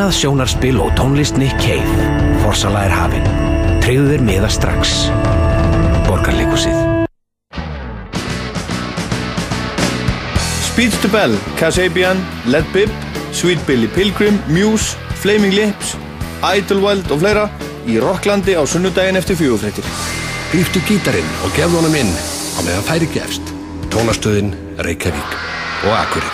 Magnað 0.04 0.18
sjónarspil 0.20 0.78
og 0.84 0.90
tónlist 0.98 1.38
Nick 1.40 1.54
Cave 1.64 2.08
Forsala 2.42 2.82
er 2.84 2.92
hafin 2.92 3.24
Treyðu 3.80 4.10
þér 4.10 4.24
miða 4.26 4.50
strax 4.52 4.90
Borgarleikusið 6.04 6.76
Speech 10.66 11.00
to 11.00 11.08
Bell, 11.08 11.38
Kasabian, 11.56 12.20
Led 12.44 12.68
Bib, 12.76 12.92
Sweet 13.32 13.64
Billy 13.64 13.88
Pilgrim, 13.96 14.36
Muse, 14.52 15.00
Flaming 15.24 15.56
Lips, 15.56 15.96
Idlewild 16.44 17.08
og 17.08 17.24
fleira 17.24 17.48
í 17.88 17.96
Rocklandi 17.96 18.60
á 18.60 18.62
sunnudaginn 18.68 19.16
eftir 19.16 19.40
fjögufrættir. 19.40 19.88
Gríftu 20.52 20.84
gítarinn 20.84 21.36
og 21.46 21.56
gefðu 21.56 21.80
honum 21.80 22.00
inn 22.04 22.12
á 22.12 22.60
meðan 22.60 22.88
færi 22.92 23.08
gefst. 23.16 23.56
Tónastöðin, 23.88 24.52
Reykjavík 24.84 25.38
og 25.86 25.94
Akureyri. 25.96 26.33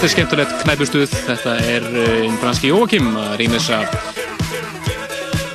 Þetta 0.00 0.08
er 0.08 0.12
skemmtilegt 0.14 0.52
knæpustuð. 0.62 1.14
Þetta 1.26 1.54
er 1.68 1.86
einn 2.24 2.36
franski 2.40 2.70
Jóakim 2.70 3.10
að 3.20 3.34
rýmisa 3.36 3.82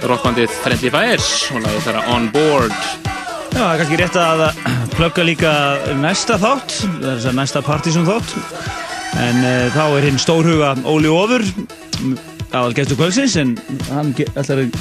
rockbandið 0.06 0.52
Friendly 0.62 0.92
Fires 0.94 1.30
og 1.50 1.64
lagið 1.64 1.88
þeirra 1.88 2.04
On 2.14 2.28
Board. 2.30 2.76
Já, 3.56 3.56
það 3.56 3.72
er 3.72 3.80
kannski 3.80 3.98
rétt 4.04 4.20
að 4.22 4.44
plugga 5.00 5.26
líka 5.26 5.54
næsta 5.98 6.38
þátt, 6.44 6.76
þess 7.00 7.26
að 7.32 7.40
næsta 7.40 7.64
partysum 7.66 8.06
þátt. 8.06 8.36
En 9.24 9.42
uh, 9.42 9.64
þá 9.74 9.82
er 9.88 10.08
hinn 10.12 10.22
stórhuga 10.22 10.76
Óli 10.94 11.10
Ófur, 11.10 11.48
aðal 12.52 12.78
gestur 12.78 13.02
kvöldsins, 13.02 13.40
en 13.42 13.56
hann 13.96 14.14
ætlar 14.28 14.62
að 14.68 14.78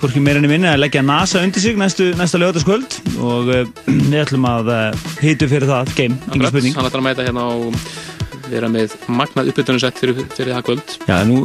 hvorki 0.00 0.24
meira 0.24 0.40
enn 0.40 0.48
minna 0.48 0.72
að 0.78 0.86
leggja 0.86 1.04
NASA 1.04 1.44
undir 1.44 1.60
sig 1.60 1.76
næstu, 1.76 2.08
næsta 2.16 2.40
lögataskvöld 2.40 2.98
og 3.18 3.52
uh, 3.52 3.68
við 4.08 4.18
ætlum 4.24 4.48
að 4.48 4.72
hitu 5.20 5.52
fyrir 5.52 5.68
það, 5.68 5.94
game, 6.00 6.20
engin 6.32 6.48
spurning. 6.54 6.80
Hann 6.80 6.88
ætlar 6.88 7.04
að 7.04 7.08
mæta 7.10 7.28
hérna 7.28 7.50
og 7.52 7.80
vera 8.52 8.70
með 8.72 8.96
magnað 9.08 9.52
uppbytunarsett 9.52 10.00
fyrir, 10.00 10.24
fyrir 10.34 10.54
það 10.56 10.66
kvöld. 10.70 10.96
Já, 11.08 11.16
nú, 11.28 11.42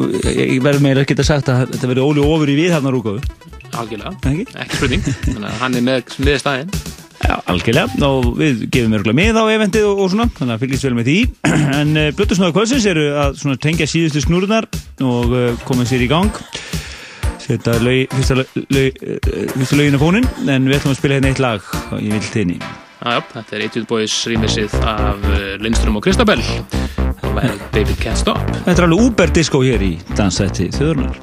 verður 0.64 0.86
meira 0.86 1.04
að 1.06 1.12
geta 1.14 1.28
sagt 1.28 1.52
að 1.52 1.68
þetta 1.74 1.91
verður 1.93 2.10
Óli 2.10 2.26
Ófur 2.26 2.54
í 2.54 2.58
við 2.60 2.89
rúkaðu. 2.89 3.24
Algjörlega, 3.80 4.16
Ekki? 4.26 4.47
ekki 4.56 4.80
spurning. 4.80 5.06
Þannig 5.28 5.52
að 5.52 5.62
hann 5.62 5.78
er 5.78 5.86
með, 5.86 6.18
með 6.26 6.41
staðinn. 6.41 6.74
Já, 7.20 7.36
algjörlega, 7.52 8.08
og 8.08 8.30
við 8.39 8.64
gefum 8.74 8.95
örgulega 8.97 9.18
með 9.20 9.38
á 9.38 9.43
eventið 9.54 9.88
og, 9.89 10.00
og 10.02 10.12
svona, 10.14 10.28
þannig 10.38 10.56
að 10.56 10.64
fylgjast 10.64 10.88
vel 10.88 10.93
með 10.97 11.10
því 11.10 11.18
en 11.80 11.91
uh, 12.00 12.08
Blötusnöðu 12.18 12.56
kvöldsins 12.56 12.88
eru 12.89 13.06
að 13.22 13.38
svona, 13.43 13.60
tengja 13.62 13.89
síðustu 13.91 14.24
snúrunar 14.24 14.70
og 15.06 15.36
uh, 15.36 15.50
koma 15.68 15.86
sér 15.89 16.06
í 16.08 16.10
gang 16.10 16.41
setja 17.43 17.78
lög, 17.84 18.10
fyrsta, 18.16 18.39
lög, 18.72 19.00
uh, 19.04 19.39
fyrsta 19.58 19.80
lögin 19.82 20.00
á 20.00 20.02
fónin 20.02 20.30
en 20.47 20.70
við 20.70 20.80
ætlum 20.80 20.95
að 20.95 21.02
spila 21.04 21.20
hérna 21.20 21.34
eitt 21.34 21.43
lag 21.43 21.74
ég 22.00 22.16
vil 22.16 22.28
þinni 22.32 22.60
Já, 23.00 23.22
þetta 23.36 23.56
er 23.56 23.88
Boys 23.88 24.18
rýmisið 24.28 24.76
af 24.84 25.32
Lindström 25.62 26.02
og 26.02 26.08
Kristabell 26.08 26.43
og 27.39 27.49
lagið 27.49 27.67
Baby 27.75 27.97
Can't 28.03 28.19
Stop. 28.19 28.43
Þetta 28.65 28.77
er 28.77 28.87
alveg 28.89 29.05
Uber 29.07 29.35
disco 29.39 29.63
hér 29.65 29.85
í 29.85 29.93
dansætti 30.17 30.69
þjóðurnar 30.75 31.19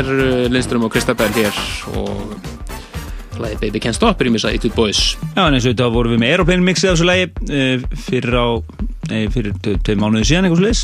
er 0.00 0.10
uh, 0.16 0.46
Lindström 0.52 0.84
og 0.88 0.92
Kristabell 0.94 1.32
hér 1.36 1.60
og 1.96 2.34
lagi 3.40 3.56
Baby 3.62 3.80
Can't 3.80 3.96
Stop 3.96 4.20
er 4.20 4.28
í 4.28 4.32
misa 4.34 4.50
Etude 4.52 4.74
Boys 4.76 4.98
Já, 5.32 5.46
en 5.46 5.54
eins 5.56 5.64
og 5.64 5.70
þetta 5.72 5.86
vorum 5.94 6.12
við 6.12 6.20
með 6.20 6.32
Aeroplane 6.34 6.64
mixið 6.66 6.90
á 6.90 6.92
þessu 6.92 7.06
lagi 7.08 7.28
uh, 7.30 7.84
fyrir 8.08 8.36
á, 8.36 8.46
nei, 9.08 9.22
fyrir 9.32 9.54
tvei 9.64 9.96
mánuði 9.96 10.26
síðan 10.28 10.48
eitthvað 10.50 10.60
sliðis. 10.60 10.82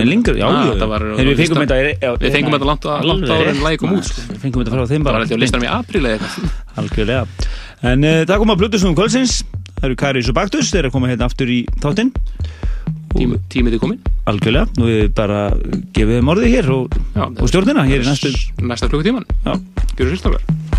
En 0.00 0.08
lengur, 0.08 0.38
já, 0.40 0.46
Ah, 0.48 0.62
já. 0.64 0.70
þetta 0.72 0.88
var 0.94 1.04
Þegar 1.10 1.28
við 1.28 1.42
fengum 1.42 1.60
þetta... 1.64 1.78
já, 2.00 2.10
Við 2.24 2.36
fengum 2.38 2.56
þetta 2.56 2.70
langt, 2.70 2.88
áður 2.88 3.50
en 3.52 3.60
lagi 3.66 3.80
kom 3.82 3.92
út 3.98 4.08
sko. 4.08 4.24
Við 4.32 4.40
fengum 4.46 4.64
þetta 4.64 4.74
frá 4.78 4.84
þeim 4.90 5.04
Það 5.04 5.10
var 5.10 5.18
bara. 5.18 5.28
þetta 5.28 5.38
á 5.38 5.42
listanum 5.44 5.66
í 5.68 5.70
apríl 5.76 6.02
eða 6.08 6.16
eitthvað 6.16 6.56
Algjörlega. 6.80 7.50
En 7.92 8.08
uh, 8.08 8.16
það 8.30 8.40
kom 8.42 8.54
að 8.54 8.60
Blutusnum 8.64 8.96
kvöldsins. 8.98 9.36
Það 9.80 9.86
eru 9.90 10.00
Karis 10.00 10.32
og 10.32 10.36
Baktus, 10.40 10.72
þeir 10.72 10.82
eru 10.86 10.90
að 10.90 10.96
koma 10.96 11.12
hérna 11.12 11.28
aftur 11.30 11.52
í 11.52 11.60
þáttinn. 11.84 12.10
Tími, 13.14 13.38
Tímið 13.52 13.76
er 13.76 13.82
komin 13.82 14.00
Algjörlega. 14.30 14.70
Nú 14.78 14.88
við 14.88 15.06
bara 15.16 15.44
gefum 15.96 16.16
þeim 16.16 16.34
orðið 16.34 16.56
hér 16.56 16.72
og, 16.76 16.98
og 17.30 17.46
stjórnina 17.50 17.86
hér 17.90 18.04
í 18.04 18.10
næstu. 18.10 18.34
Næsta 18.62 18.90
klukkutíman 18.90 19.26
Já. 19.46 19.56
Gjörðu 19.96 20.12
sérstofar 20.14 20.69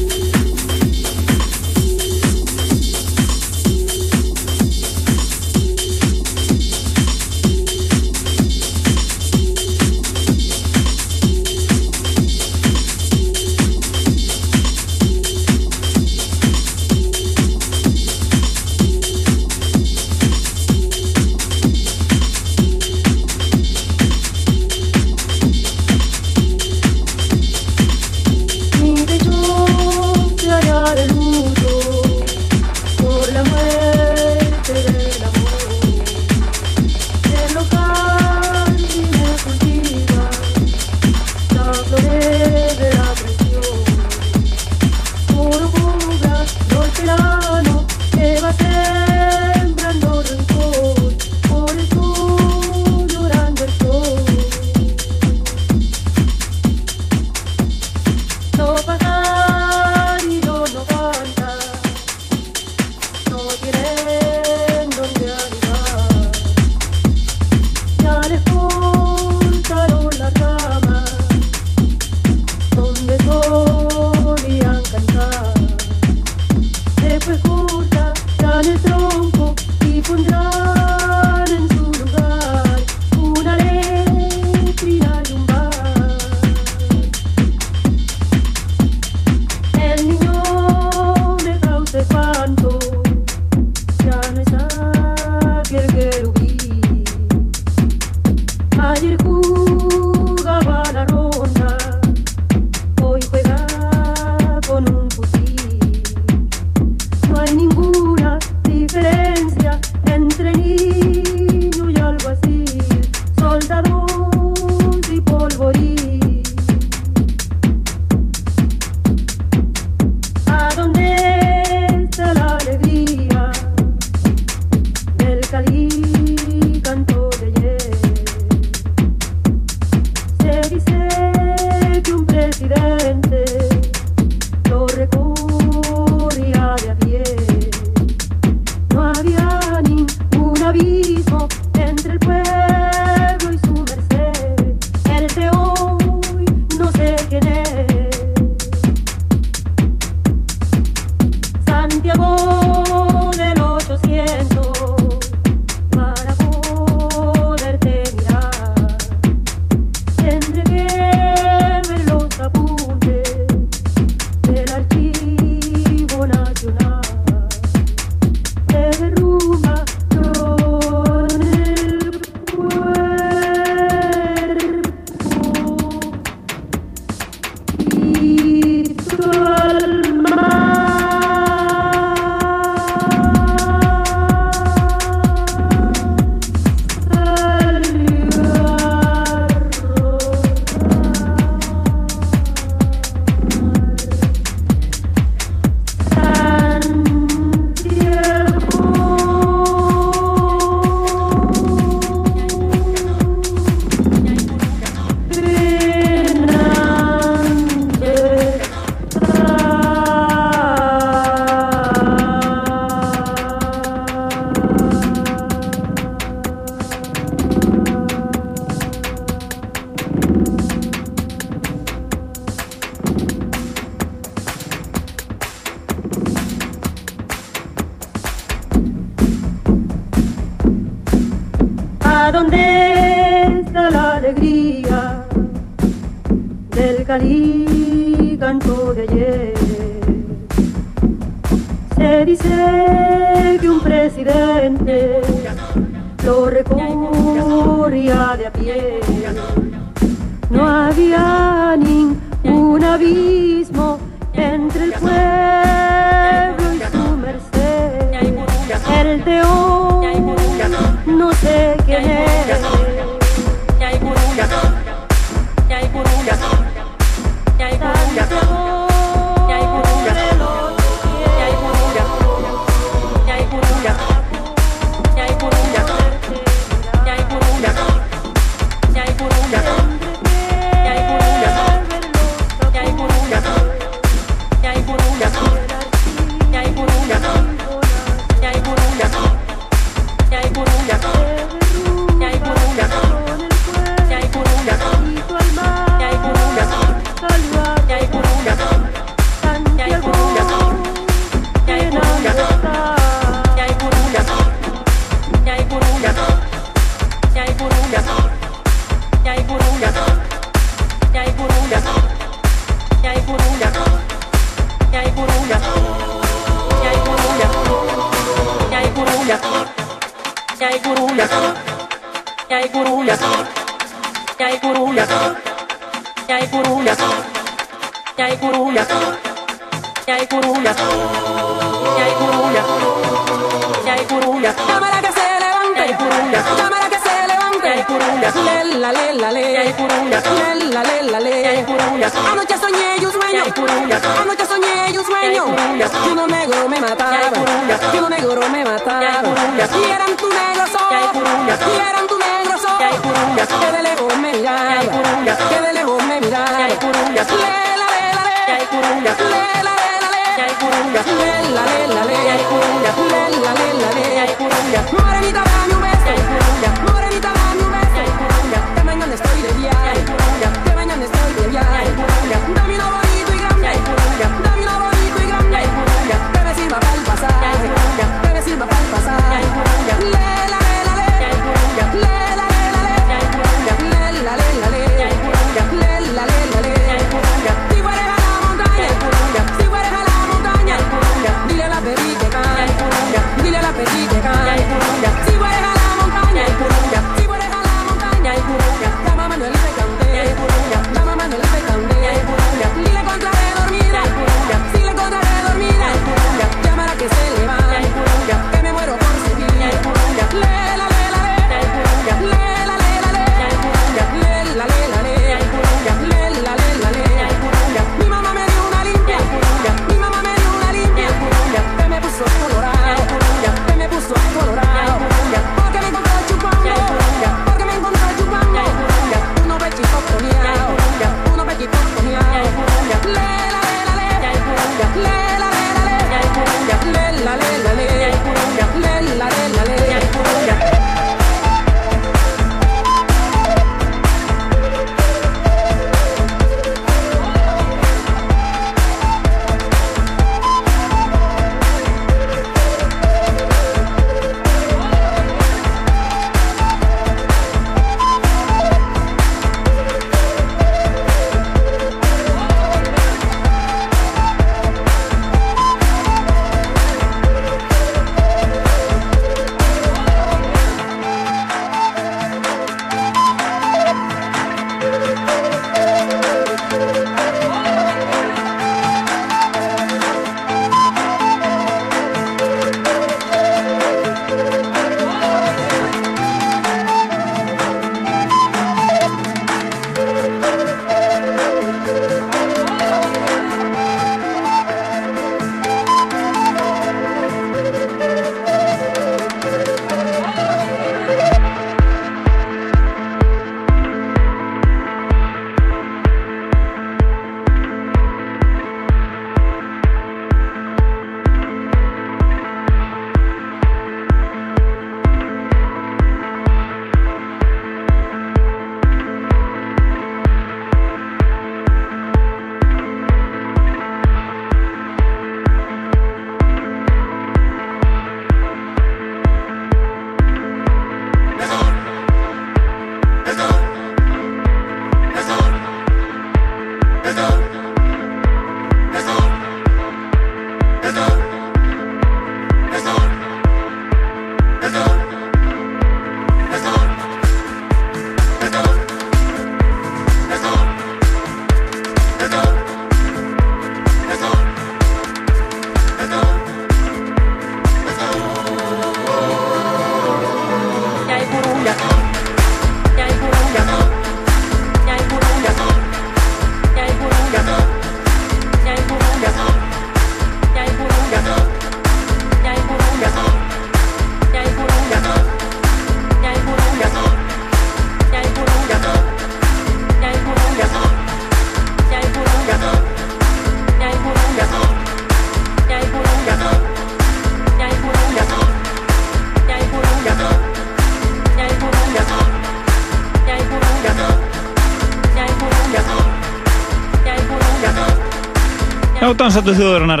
Já, 599.36 599.42
dansallu 599.44 599.60
þjóðarinnar 599.60 600.00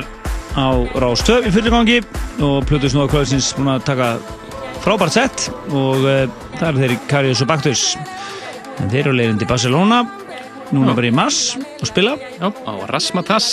á 0.56 0.66
Rástöf 0.96 1.44
í 1.44 1.50
fulligangi 1.52 1.96
og 2.40 2.62
Plutus 2.64 2.94
Nóða 2.96 3.10
Kvöldsins 3.12 3.50
búin 3.52 3.68
að 3.68 3.82
taka 3.84 4.06
frábært 4.80 5.12
sett 5.12 5.42
og 5.76 6.06
uh, 6.08 6.22
það 6.54 6.64
eru 6.70 6.80
þeirri 6.80 6.96
Karius 7.10 7.42
og 7.44 7.50
Baktus. 7.50 7.82
En 8.80 8.88
þeir 8.88 9.02
eru 9.02 9.12
leiðin 9.18 9.42
til 9.42 9.50
Barcelona 9.50 9.98
núna 10.70 10.94
Já. 10.94 10.96
bara 10.96 11.10
í 11.10 11.12
mars 11.18 11.42
og 11.60 11.84
spila. 11.90 12.16
Já, 12.16 12.48
á 12.48 12.72
Rasmatas. 12.88 13.50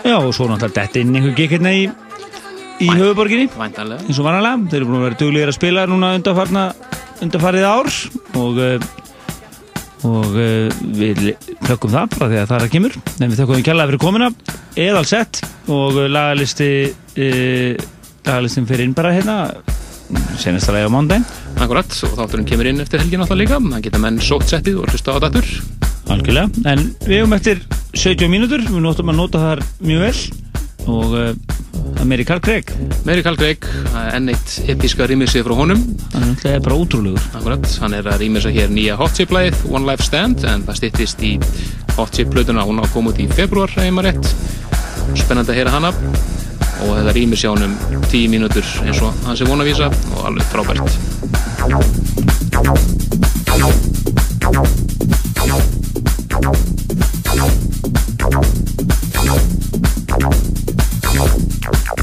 Já, 0.00 0.16
og 0.16 0.32
svo 0.32 0.48
náttúrulega 0.48 0.80
dett 0.80 0.96
inn 1.02 1.12
einhver 1.12 1.36
gikk 1.36 1.58
hérna 1.58 1.76
í, 1.76 1.84
í 2.80 2.88
höfuborginni 2.88 3.52
Væntanlega. 3.52 4.08
Eins 4.08 4.16
og 4.16 4.30
vanalega, 4.30 4.64
þeir 4.72 4.80
eru 4.80 4.88
búin 4.88 5.02
að 5.02 5.08
vera 5.10 5.22
duglegir 5.26 5.52
að 5.52 5.58
spila 5.60 5.88
núna 5.92 6.14
undarfarið 7.20 7.68
ár 7.68 7.92
og 8.40 8.64
uh, 8.64 8.92
og 10.04 10.36
uh, 10.36 10.82
við 10.96 11.34
þökkum 11.64 11.94
það 11.94 12.16
bara 12.16 12.28
að 12.28 12.48
það 12.50 12.56
er 12.58 12.66
að 12.66 12.74
kemur. 12.74 12.98
En 13.18 13.30
við 13.30 13.40
þökkum 13.40 13.58
við 13.58 13.66
kjallaði 13.68 13.92
fyrir 13.92 14.04
komuna. 14.04 14.30
Eðal 14.84 15.04
sett. 15.08 15.40
Og 15.68 15.96
uh, 15.96 16.08
lagalisti 16.10 16.70
uh, 16.90 17.86
lagalistin 18.24 18.68
fyrir 18.68 18.88
inn 18.88 18.96
bara 18.96 19.14
hérna. 19.16 19.38
Senasta 20.38 20.74
lagi 20.74 20.84
á 20.84 20.92
mándaginn 20.92 21.24
Akkurat, 21.64 21.88
og 22.04 22.12
þátturinn 22.18 22.46
kemur 22.46 22.68
inn 22.68 22.82
eftir 22.84 23.00
helgin 23.00 23.24
alltaf 23.24 23.40
líka. 23.40 23.56
Það 23.56 23.86
geta 23.86 24.02
menn 24.02 24.20
sótt 24.22 24.50
settið 24.52 24.82
og 24.82 24.92
hlusta 24.92 25.16
á 25.16 25.18
datur 25.24 25.48
algjörlega, 26.12 26.50
en 26.68 26.88
við 27.06 27.20
hefum 27.20 27.36
eftir 27.36 27.60
70 27.96 28.32
mínútur, 28.32 28.64
við 28.66 28.82
notum 28.84 29.12
að 29.12 29.20
nota 29.22 29.40
þar 29.40 29.62
mjög 29.80 30.02
vel 30.04 30.16
og 30.90 31.14
eh, 31.18 31.30
uh, 31.32 32.04
Mary 32.04 32.24
Carl 32.28 32.42
Craig 32.44 32.68
Mary 33.06 33.22
Carl 33.24 33.38
Craig, 33.40 33.64
enn 34.12 34.28
eitt 34.32 34.56
episka 34.68 35.06
rýmisig 35.08 35.44
frá 35.46 35.54
honum. 35.56 35.80
Hann 36.14 36.34
er 36.48 36.60
bara 36.64 36.76
ótrúlegur. 36.76 37.22
Akkurat, 37.36 37.64
hann 37.82 37.96
er 37.96 38.08
að 38.08 38.24
rýmisa 38.24 38.52
hér 38.52 38.72
nýja 38.72 38.98
hot 39.00 39.16
chip-læð 39.16 39.64
One 39.70 39.88
Life 39.88 40.04
Stand 40.06 40.44
en 40.48 40.64
það 40.66 40.80
styrtist 40.80 41.24
í 41.24 41.34
hot 41.96 42.14
chip-blöðuna 42.16 42.66
hún 42.66 42.82
á 42.82 42.86
komut 42.92 43.20
í 43.22 43.28
februar 43.30 43.72
spennand 45.14 45.48
að 45.48 45.58
heyra 45.60 45.74
hann 45.74 45.90
af 45.90 45.98
og 46.84 46.96
þetta 46.98 47.14
rýmisig 47.16 47.52
honum 47.52 47.76
10 48.10 48.32
mínútur 48.32 48.66
eins 48.84 49.02
og 49.04 49.26
hans 49.28 49.40
er 49.40 49.50
vonavísa 49.50 49.90
og 50.16 50.26
alveg 50.30 50.50
frábært. 50.52 50.88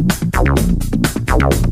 out, 0.00 0.48
out, 1.28 1.42
out. 1.42 1.70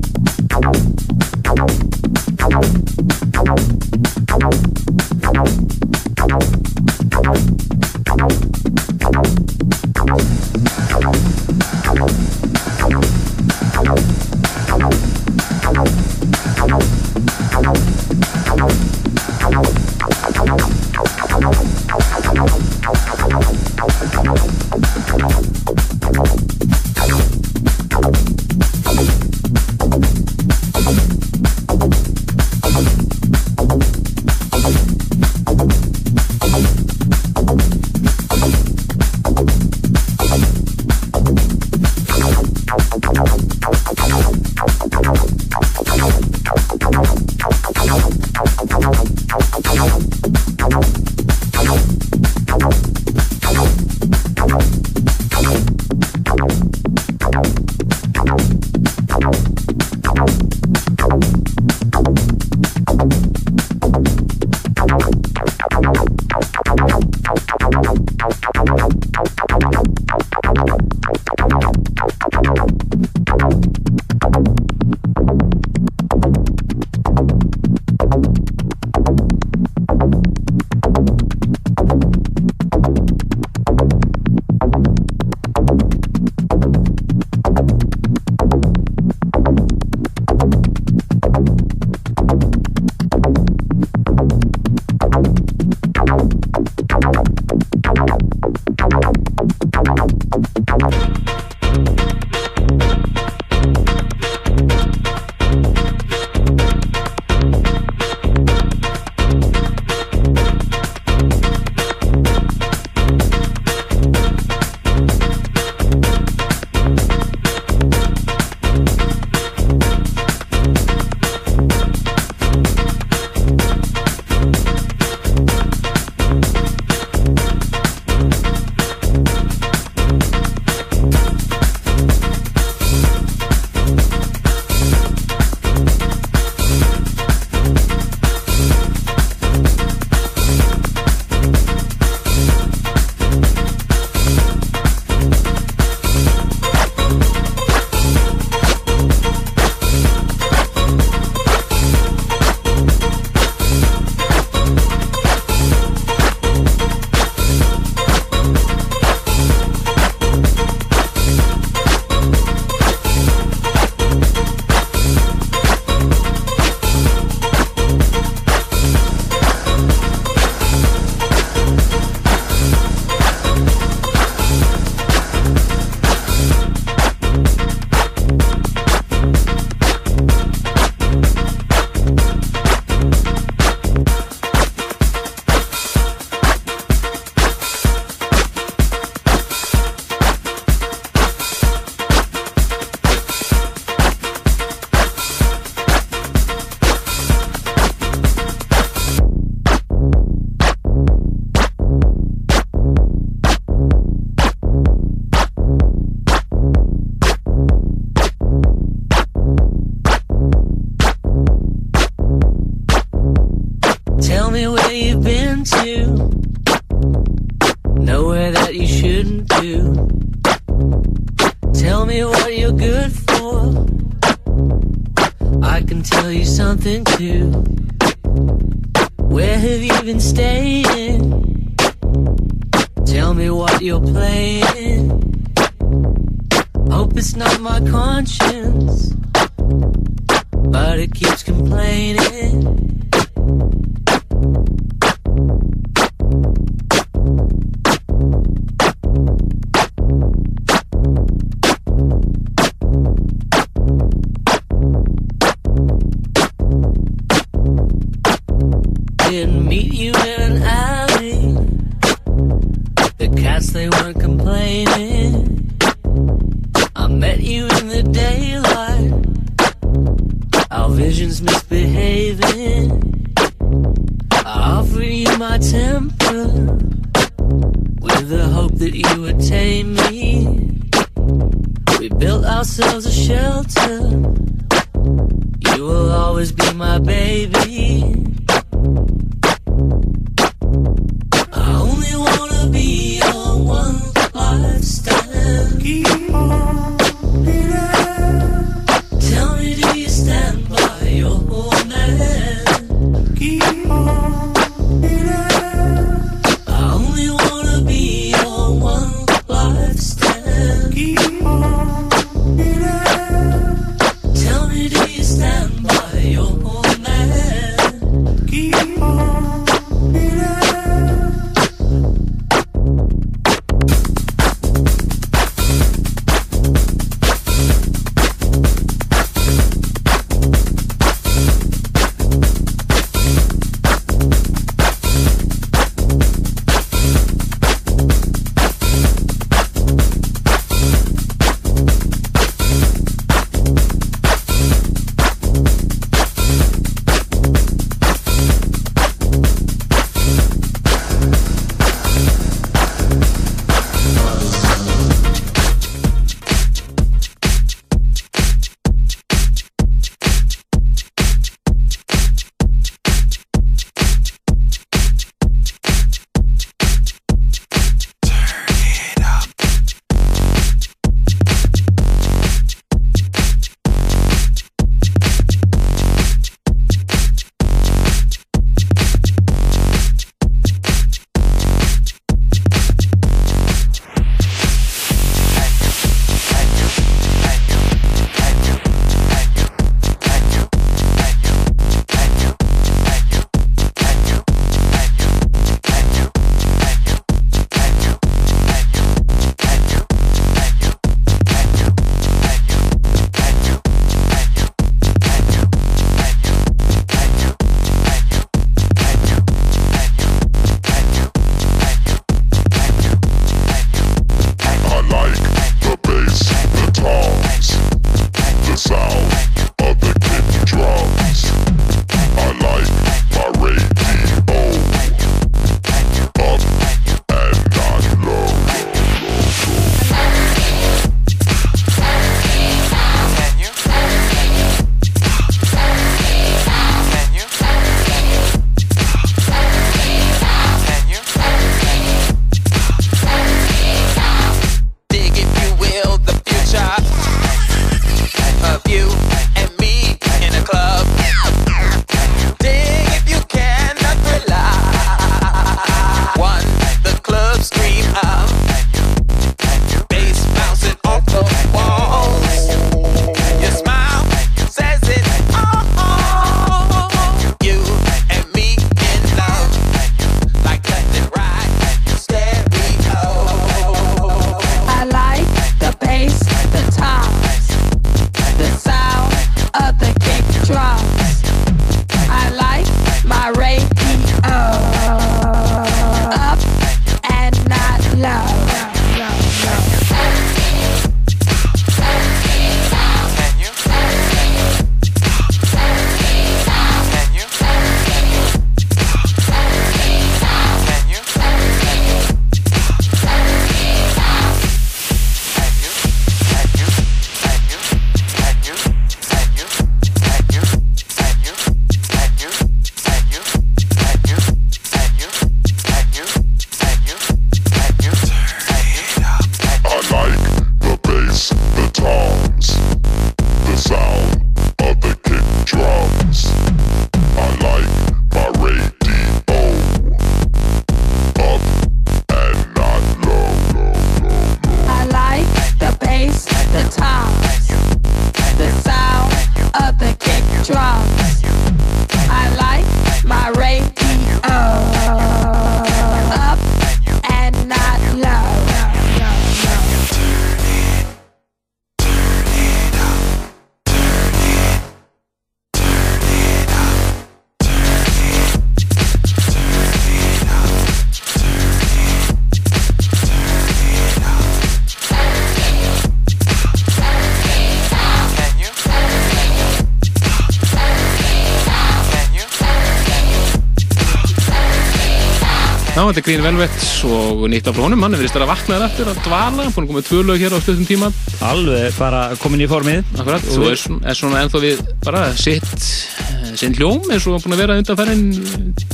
Þetta 576.18 576.30
er 576.32 576.34
Green 576.34 576.42
Velvet 576.42 576.86
og 577.06 577.42
nýtt 577.52 577.68
af 577.70 577.78
honum, 577.78 578.00
hann 578.02 578.14
er 578.14 578.18
verið 578.18 578.32
stærra 578.32 578.47
vaknaðar 578.48 578.88
eftir 578.88 579.08
að 579.10 579.18
dvala, 579.22 579.66
að 579.68 579.74
koma 579.76 579.98
með 579.98 580.06
tvö 580.08 580.22
lög 580.26 580.40
hér 580.42 580.55
á 580.56 580.58
stundum 580.58 580.86
tíma. 580.88 581.10
Alveg 581.47 581.98
bara 581.98 582.22
komin 582.42 582.62
í 582.64 582.68
formið. 582.70 583.12
Akkurat, 583.18 583.44
þú 583.47 583.68
er, 583.68 583.82
er 584.02 584.18
svona 584.18 584.40
ennþá 584.42 584.62
við 584.64 584.80
bara 585.05 585.20
sitt, 585.38 585.84
eh, 586.24 586.48
sinn 586.58 586.74
hljóm 586.74 587.06
eins 587.06 587.26
og 587.28 587.38
búin 587.44 587.55
að 587.55 587.62
vera 587.62 587.76
undanferðin 587.78 588.24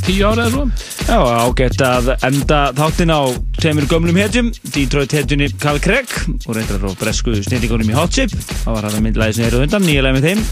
tíu 0.05 0.27
ára 0.29 0.45
eða 0.45 0.53
svo. 0.53 0.65
Já, 1.09 1.19
ágætt 1.47 1.85
að 1.87 2.11
enda 2.29 2.61
þáttinn 2.77 3.15
á 3.15 3.23
tveimur 3.61 3.89
gömlum 3.89 4.21
hetjum, 4.21 4.51
Detroit 4.75 5.17
hetjunni 5.17 5.49
Carl 5.63 5.81
Craig 5.81 6.13
og 6.45 6.59
reyndar 6.59 6.83
frá 6.83 6.99
bresku 7.01 7.39
snillíkonum 7.41 7.89
í 7.89 7.97
Hot 7.97 8.13
Chip. 8.13 8.35
Það 8.67 8.77
var 8.77 8.91
hann 8.91 8.99
að 8.99 9.07
myndlæði 9.09 9.39
sem 9.39 9.49
er 9.49 9.59
undan, 9.63 9.89
nýja 9.89 10.05
lag 10.05 10.19
með 10.19 10.29
þeim, 10.29 10.45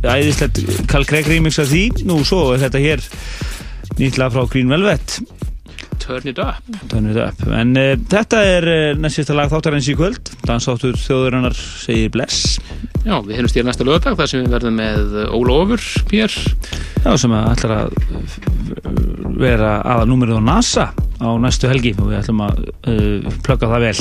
æðislegt 0.00 0.64
Carl 0.88 1.04
Craig 1.04 1.28
remix 1.28 1.60
af 1.60 1.68
því. 1.68 1.90
Nú, 2.08 2.22
svo 2.24 2.54
er 2.54 2.64
þetta 2.64 2.86
hér 2.86 3.04
nýtt 3.98 4.18
lag 4.18 4.32
frá 4.34 4.46
Green 4.50 4.72
Velvet. 4.72 5.20
Turn 6.14 6.30
it 6.30 6.38
up. 6.38 6.62
Turn 6.88 7.10
it 7.10 7.16
up. 7.18 7.40
En 7.50 7.74
uh, 7.74 7.94
þetta 8.10 8.42
er 8.46 8.66
uh, 8.70 8.82
næst 9.02 9.18
sérsta 9.18 9.34
lag 9.34 9.50
þáttarins 9.50 9.88
í 9.90 9.96
kvöld. 9.98 10.30
Dansáttur 10.46 10.94
þjóðurinnar 11.00 11.56
segir 11.58 12.12
bless. 12.14 12.60
Já, 13.04 13.18
við 13.18 13.40
hefumst 13.40 13.58
hér 13.58 13.66
næsta 13.66 13.84
lögadag 13.84 14.14
þar 14.20 14.30
sem 14.30 14.44
við 14.44 14.54
verðum 14.54 14.78
með 14.78 15.16
Óla 15.34 15.56
Ofur 15.64 15.82
hér. 16.12 16.36
Já, 17.04 17.10
sem 17.20 17.34
að 17.36 17.50
ætlar 17.50 17.74
að 17.74 17.88
vera 19.34 19.74
aða 19.82 20.06
númerið 20.08 20.38
á 20.38 20.42
NASA 20.46 20.86
á 20.94 21.28
næstu 21.40 21.68
helgi 21.68 21.92
og 21.98 22.08
við 22.08 22.20
ætlum 22.20 22.40
að 22.46 22.62
uh, 22.62 23.34
plugga 23.44 23.70
það 23.74 23.84
vel. 23.88 23.98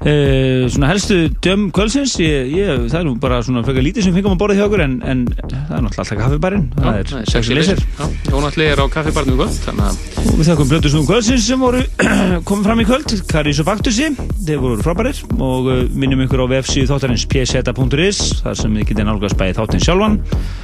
Svona 0.00 0.88
helstu 0.88 1.16
döm 1.44 1.66
kvöldsins, 1.74 2.14
ég, 2.22 2.52
ég, 2.54 2.86
það 2.88 3.00
er 3.00 3.06
nú 3.08 3.16
bara 3.20 3.40
svona 3.44 3.64
frekar 3.66 3.84
lítið 3.84 4.06
sem 4.06 4.14
fengum 4.16 4.36
að 4.36 4.40
borða 4.44 4.56
hjá 4.60 4.66
okkur 4.68 4.84
en, 4.86 4.94
en 5.04 5.26
það 5.34 5.50
er 5.50 5.84
náttúrulega 5.84 6.04
alltaf 6.04 6.22
kaffibarinn. 6.22 6.66
Já, 6.70 6.86
það 6.86 7.00
er 7.00 7.30
sexy 7.34 7.58
leysir. 7.58 7.84
Jónalli 8.30 8.70
er 8.70 8.80
á 8.80 8.86
kaffibarnum 8.94 9.36
í 9.36 9.42
kvöld, 9.42 9.58
þannig 9.66 9.90
að 9.90 10.09
Og 10.20 10.36
við 10.36 10.48
þakkum 10.50 10.68
blötu 10.68 10.90
snúðum 10.92 11.08
kvöldsins 11.08 11.46
sem 11.48 11.62
voru 11.62 11.80
komið 12.48 12.66
fram 12.68 12.82
í 12.82 12.86
kvöld, 12.88 13.14
Karís 13.30 13.60
og 13.62 13.68
Faktusi, 13.68 14.10
þeir 14.44 14.60
voru 14.62 14.78
frábærir 14.84 15.22
og 15.40 15.70
uh, 15.72 15.82
minnum 15.96 16.24
ykkur 16.26 16.44
á 16.44 16.52
vefsíðu 16.52 16.90
þáttarins 16.92 17.26
pseta.is, 17.30 18.22
þar 18.44 18.60
sem 18.60 18.78
þið 18.78 18.88
getið 18.92 19.08
nálgast 19.08 19.40
bæði 19.40 19.58
þáttinn 19.60 19.84
sjálfan, 19.86 20.20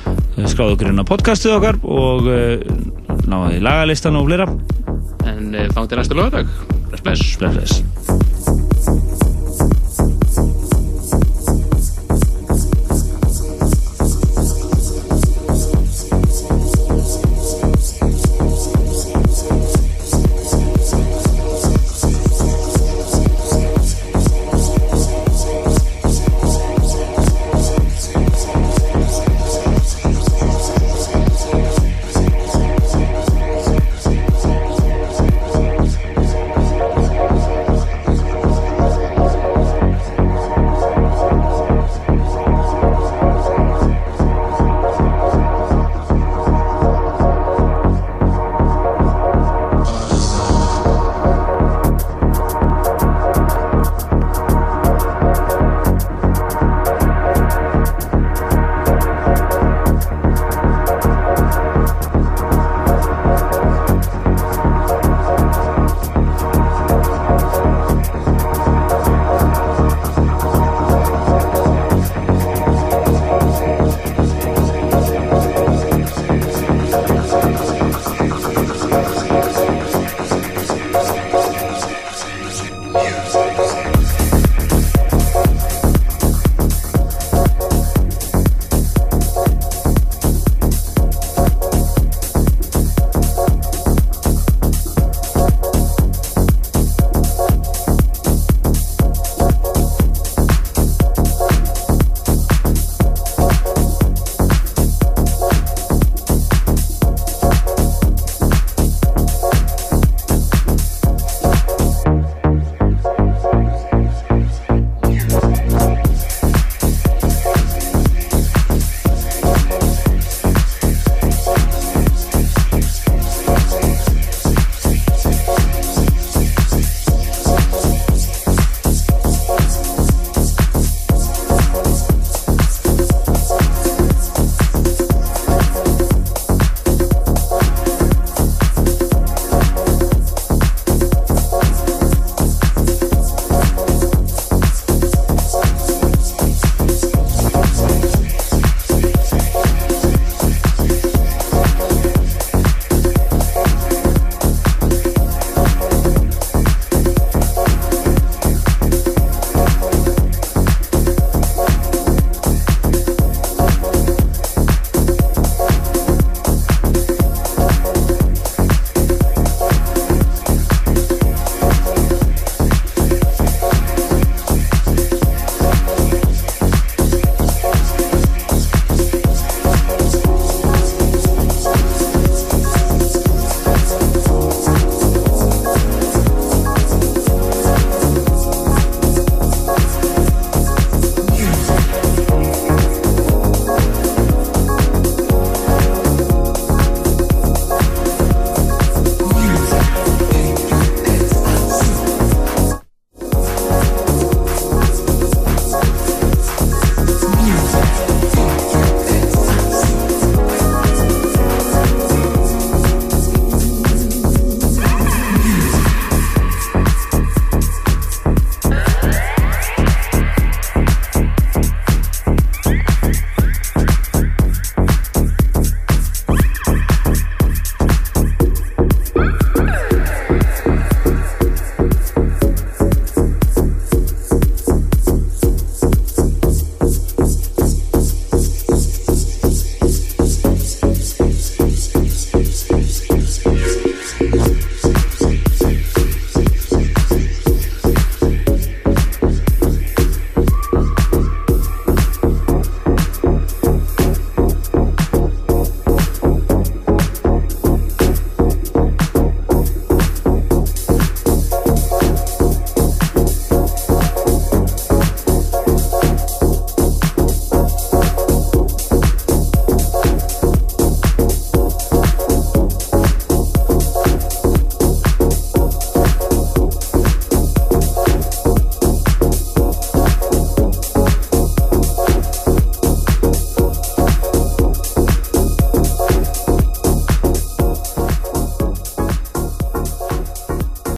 uh, 0.06 0.46
skráðu 0.52 0.76
ykkur 0.76 0.92
inn 0.92 1.04
á 1.04 1.08
podcastið 1.08 1.56
okkar 1.56 1.80
og 1.82 2.28
uh, 2.28 3.20
náðu 3.24 3.56
í 3.56 3.62
lagalistan 3.64 4.20
og 4.20 4.28
fleira. 4.28 4.50
en 5.26 5.52
til 5.52 5.98
næsta 5.98 6.14
lögadag. 6.14 6.50
Bless, 6.90 7.02
bless. 7.02 7.36
Bless, 7.36 7.56
bless. 7.56 7.95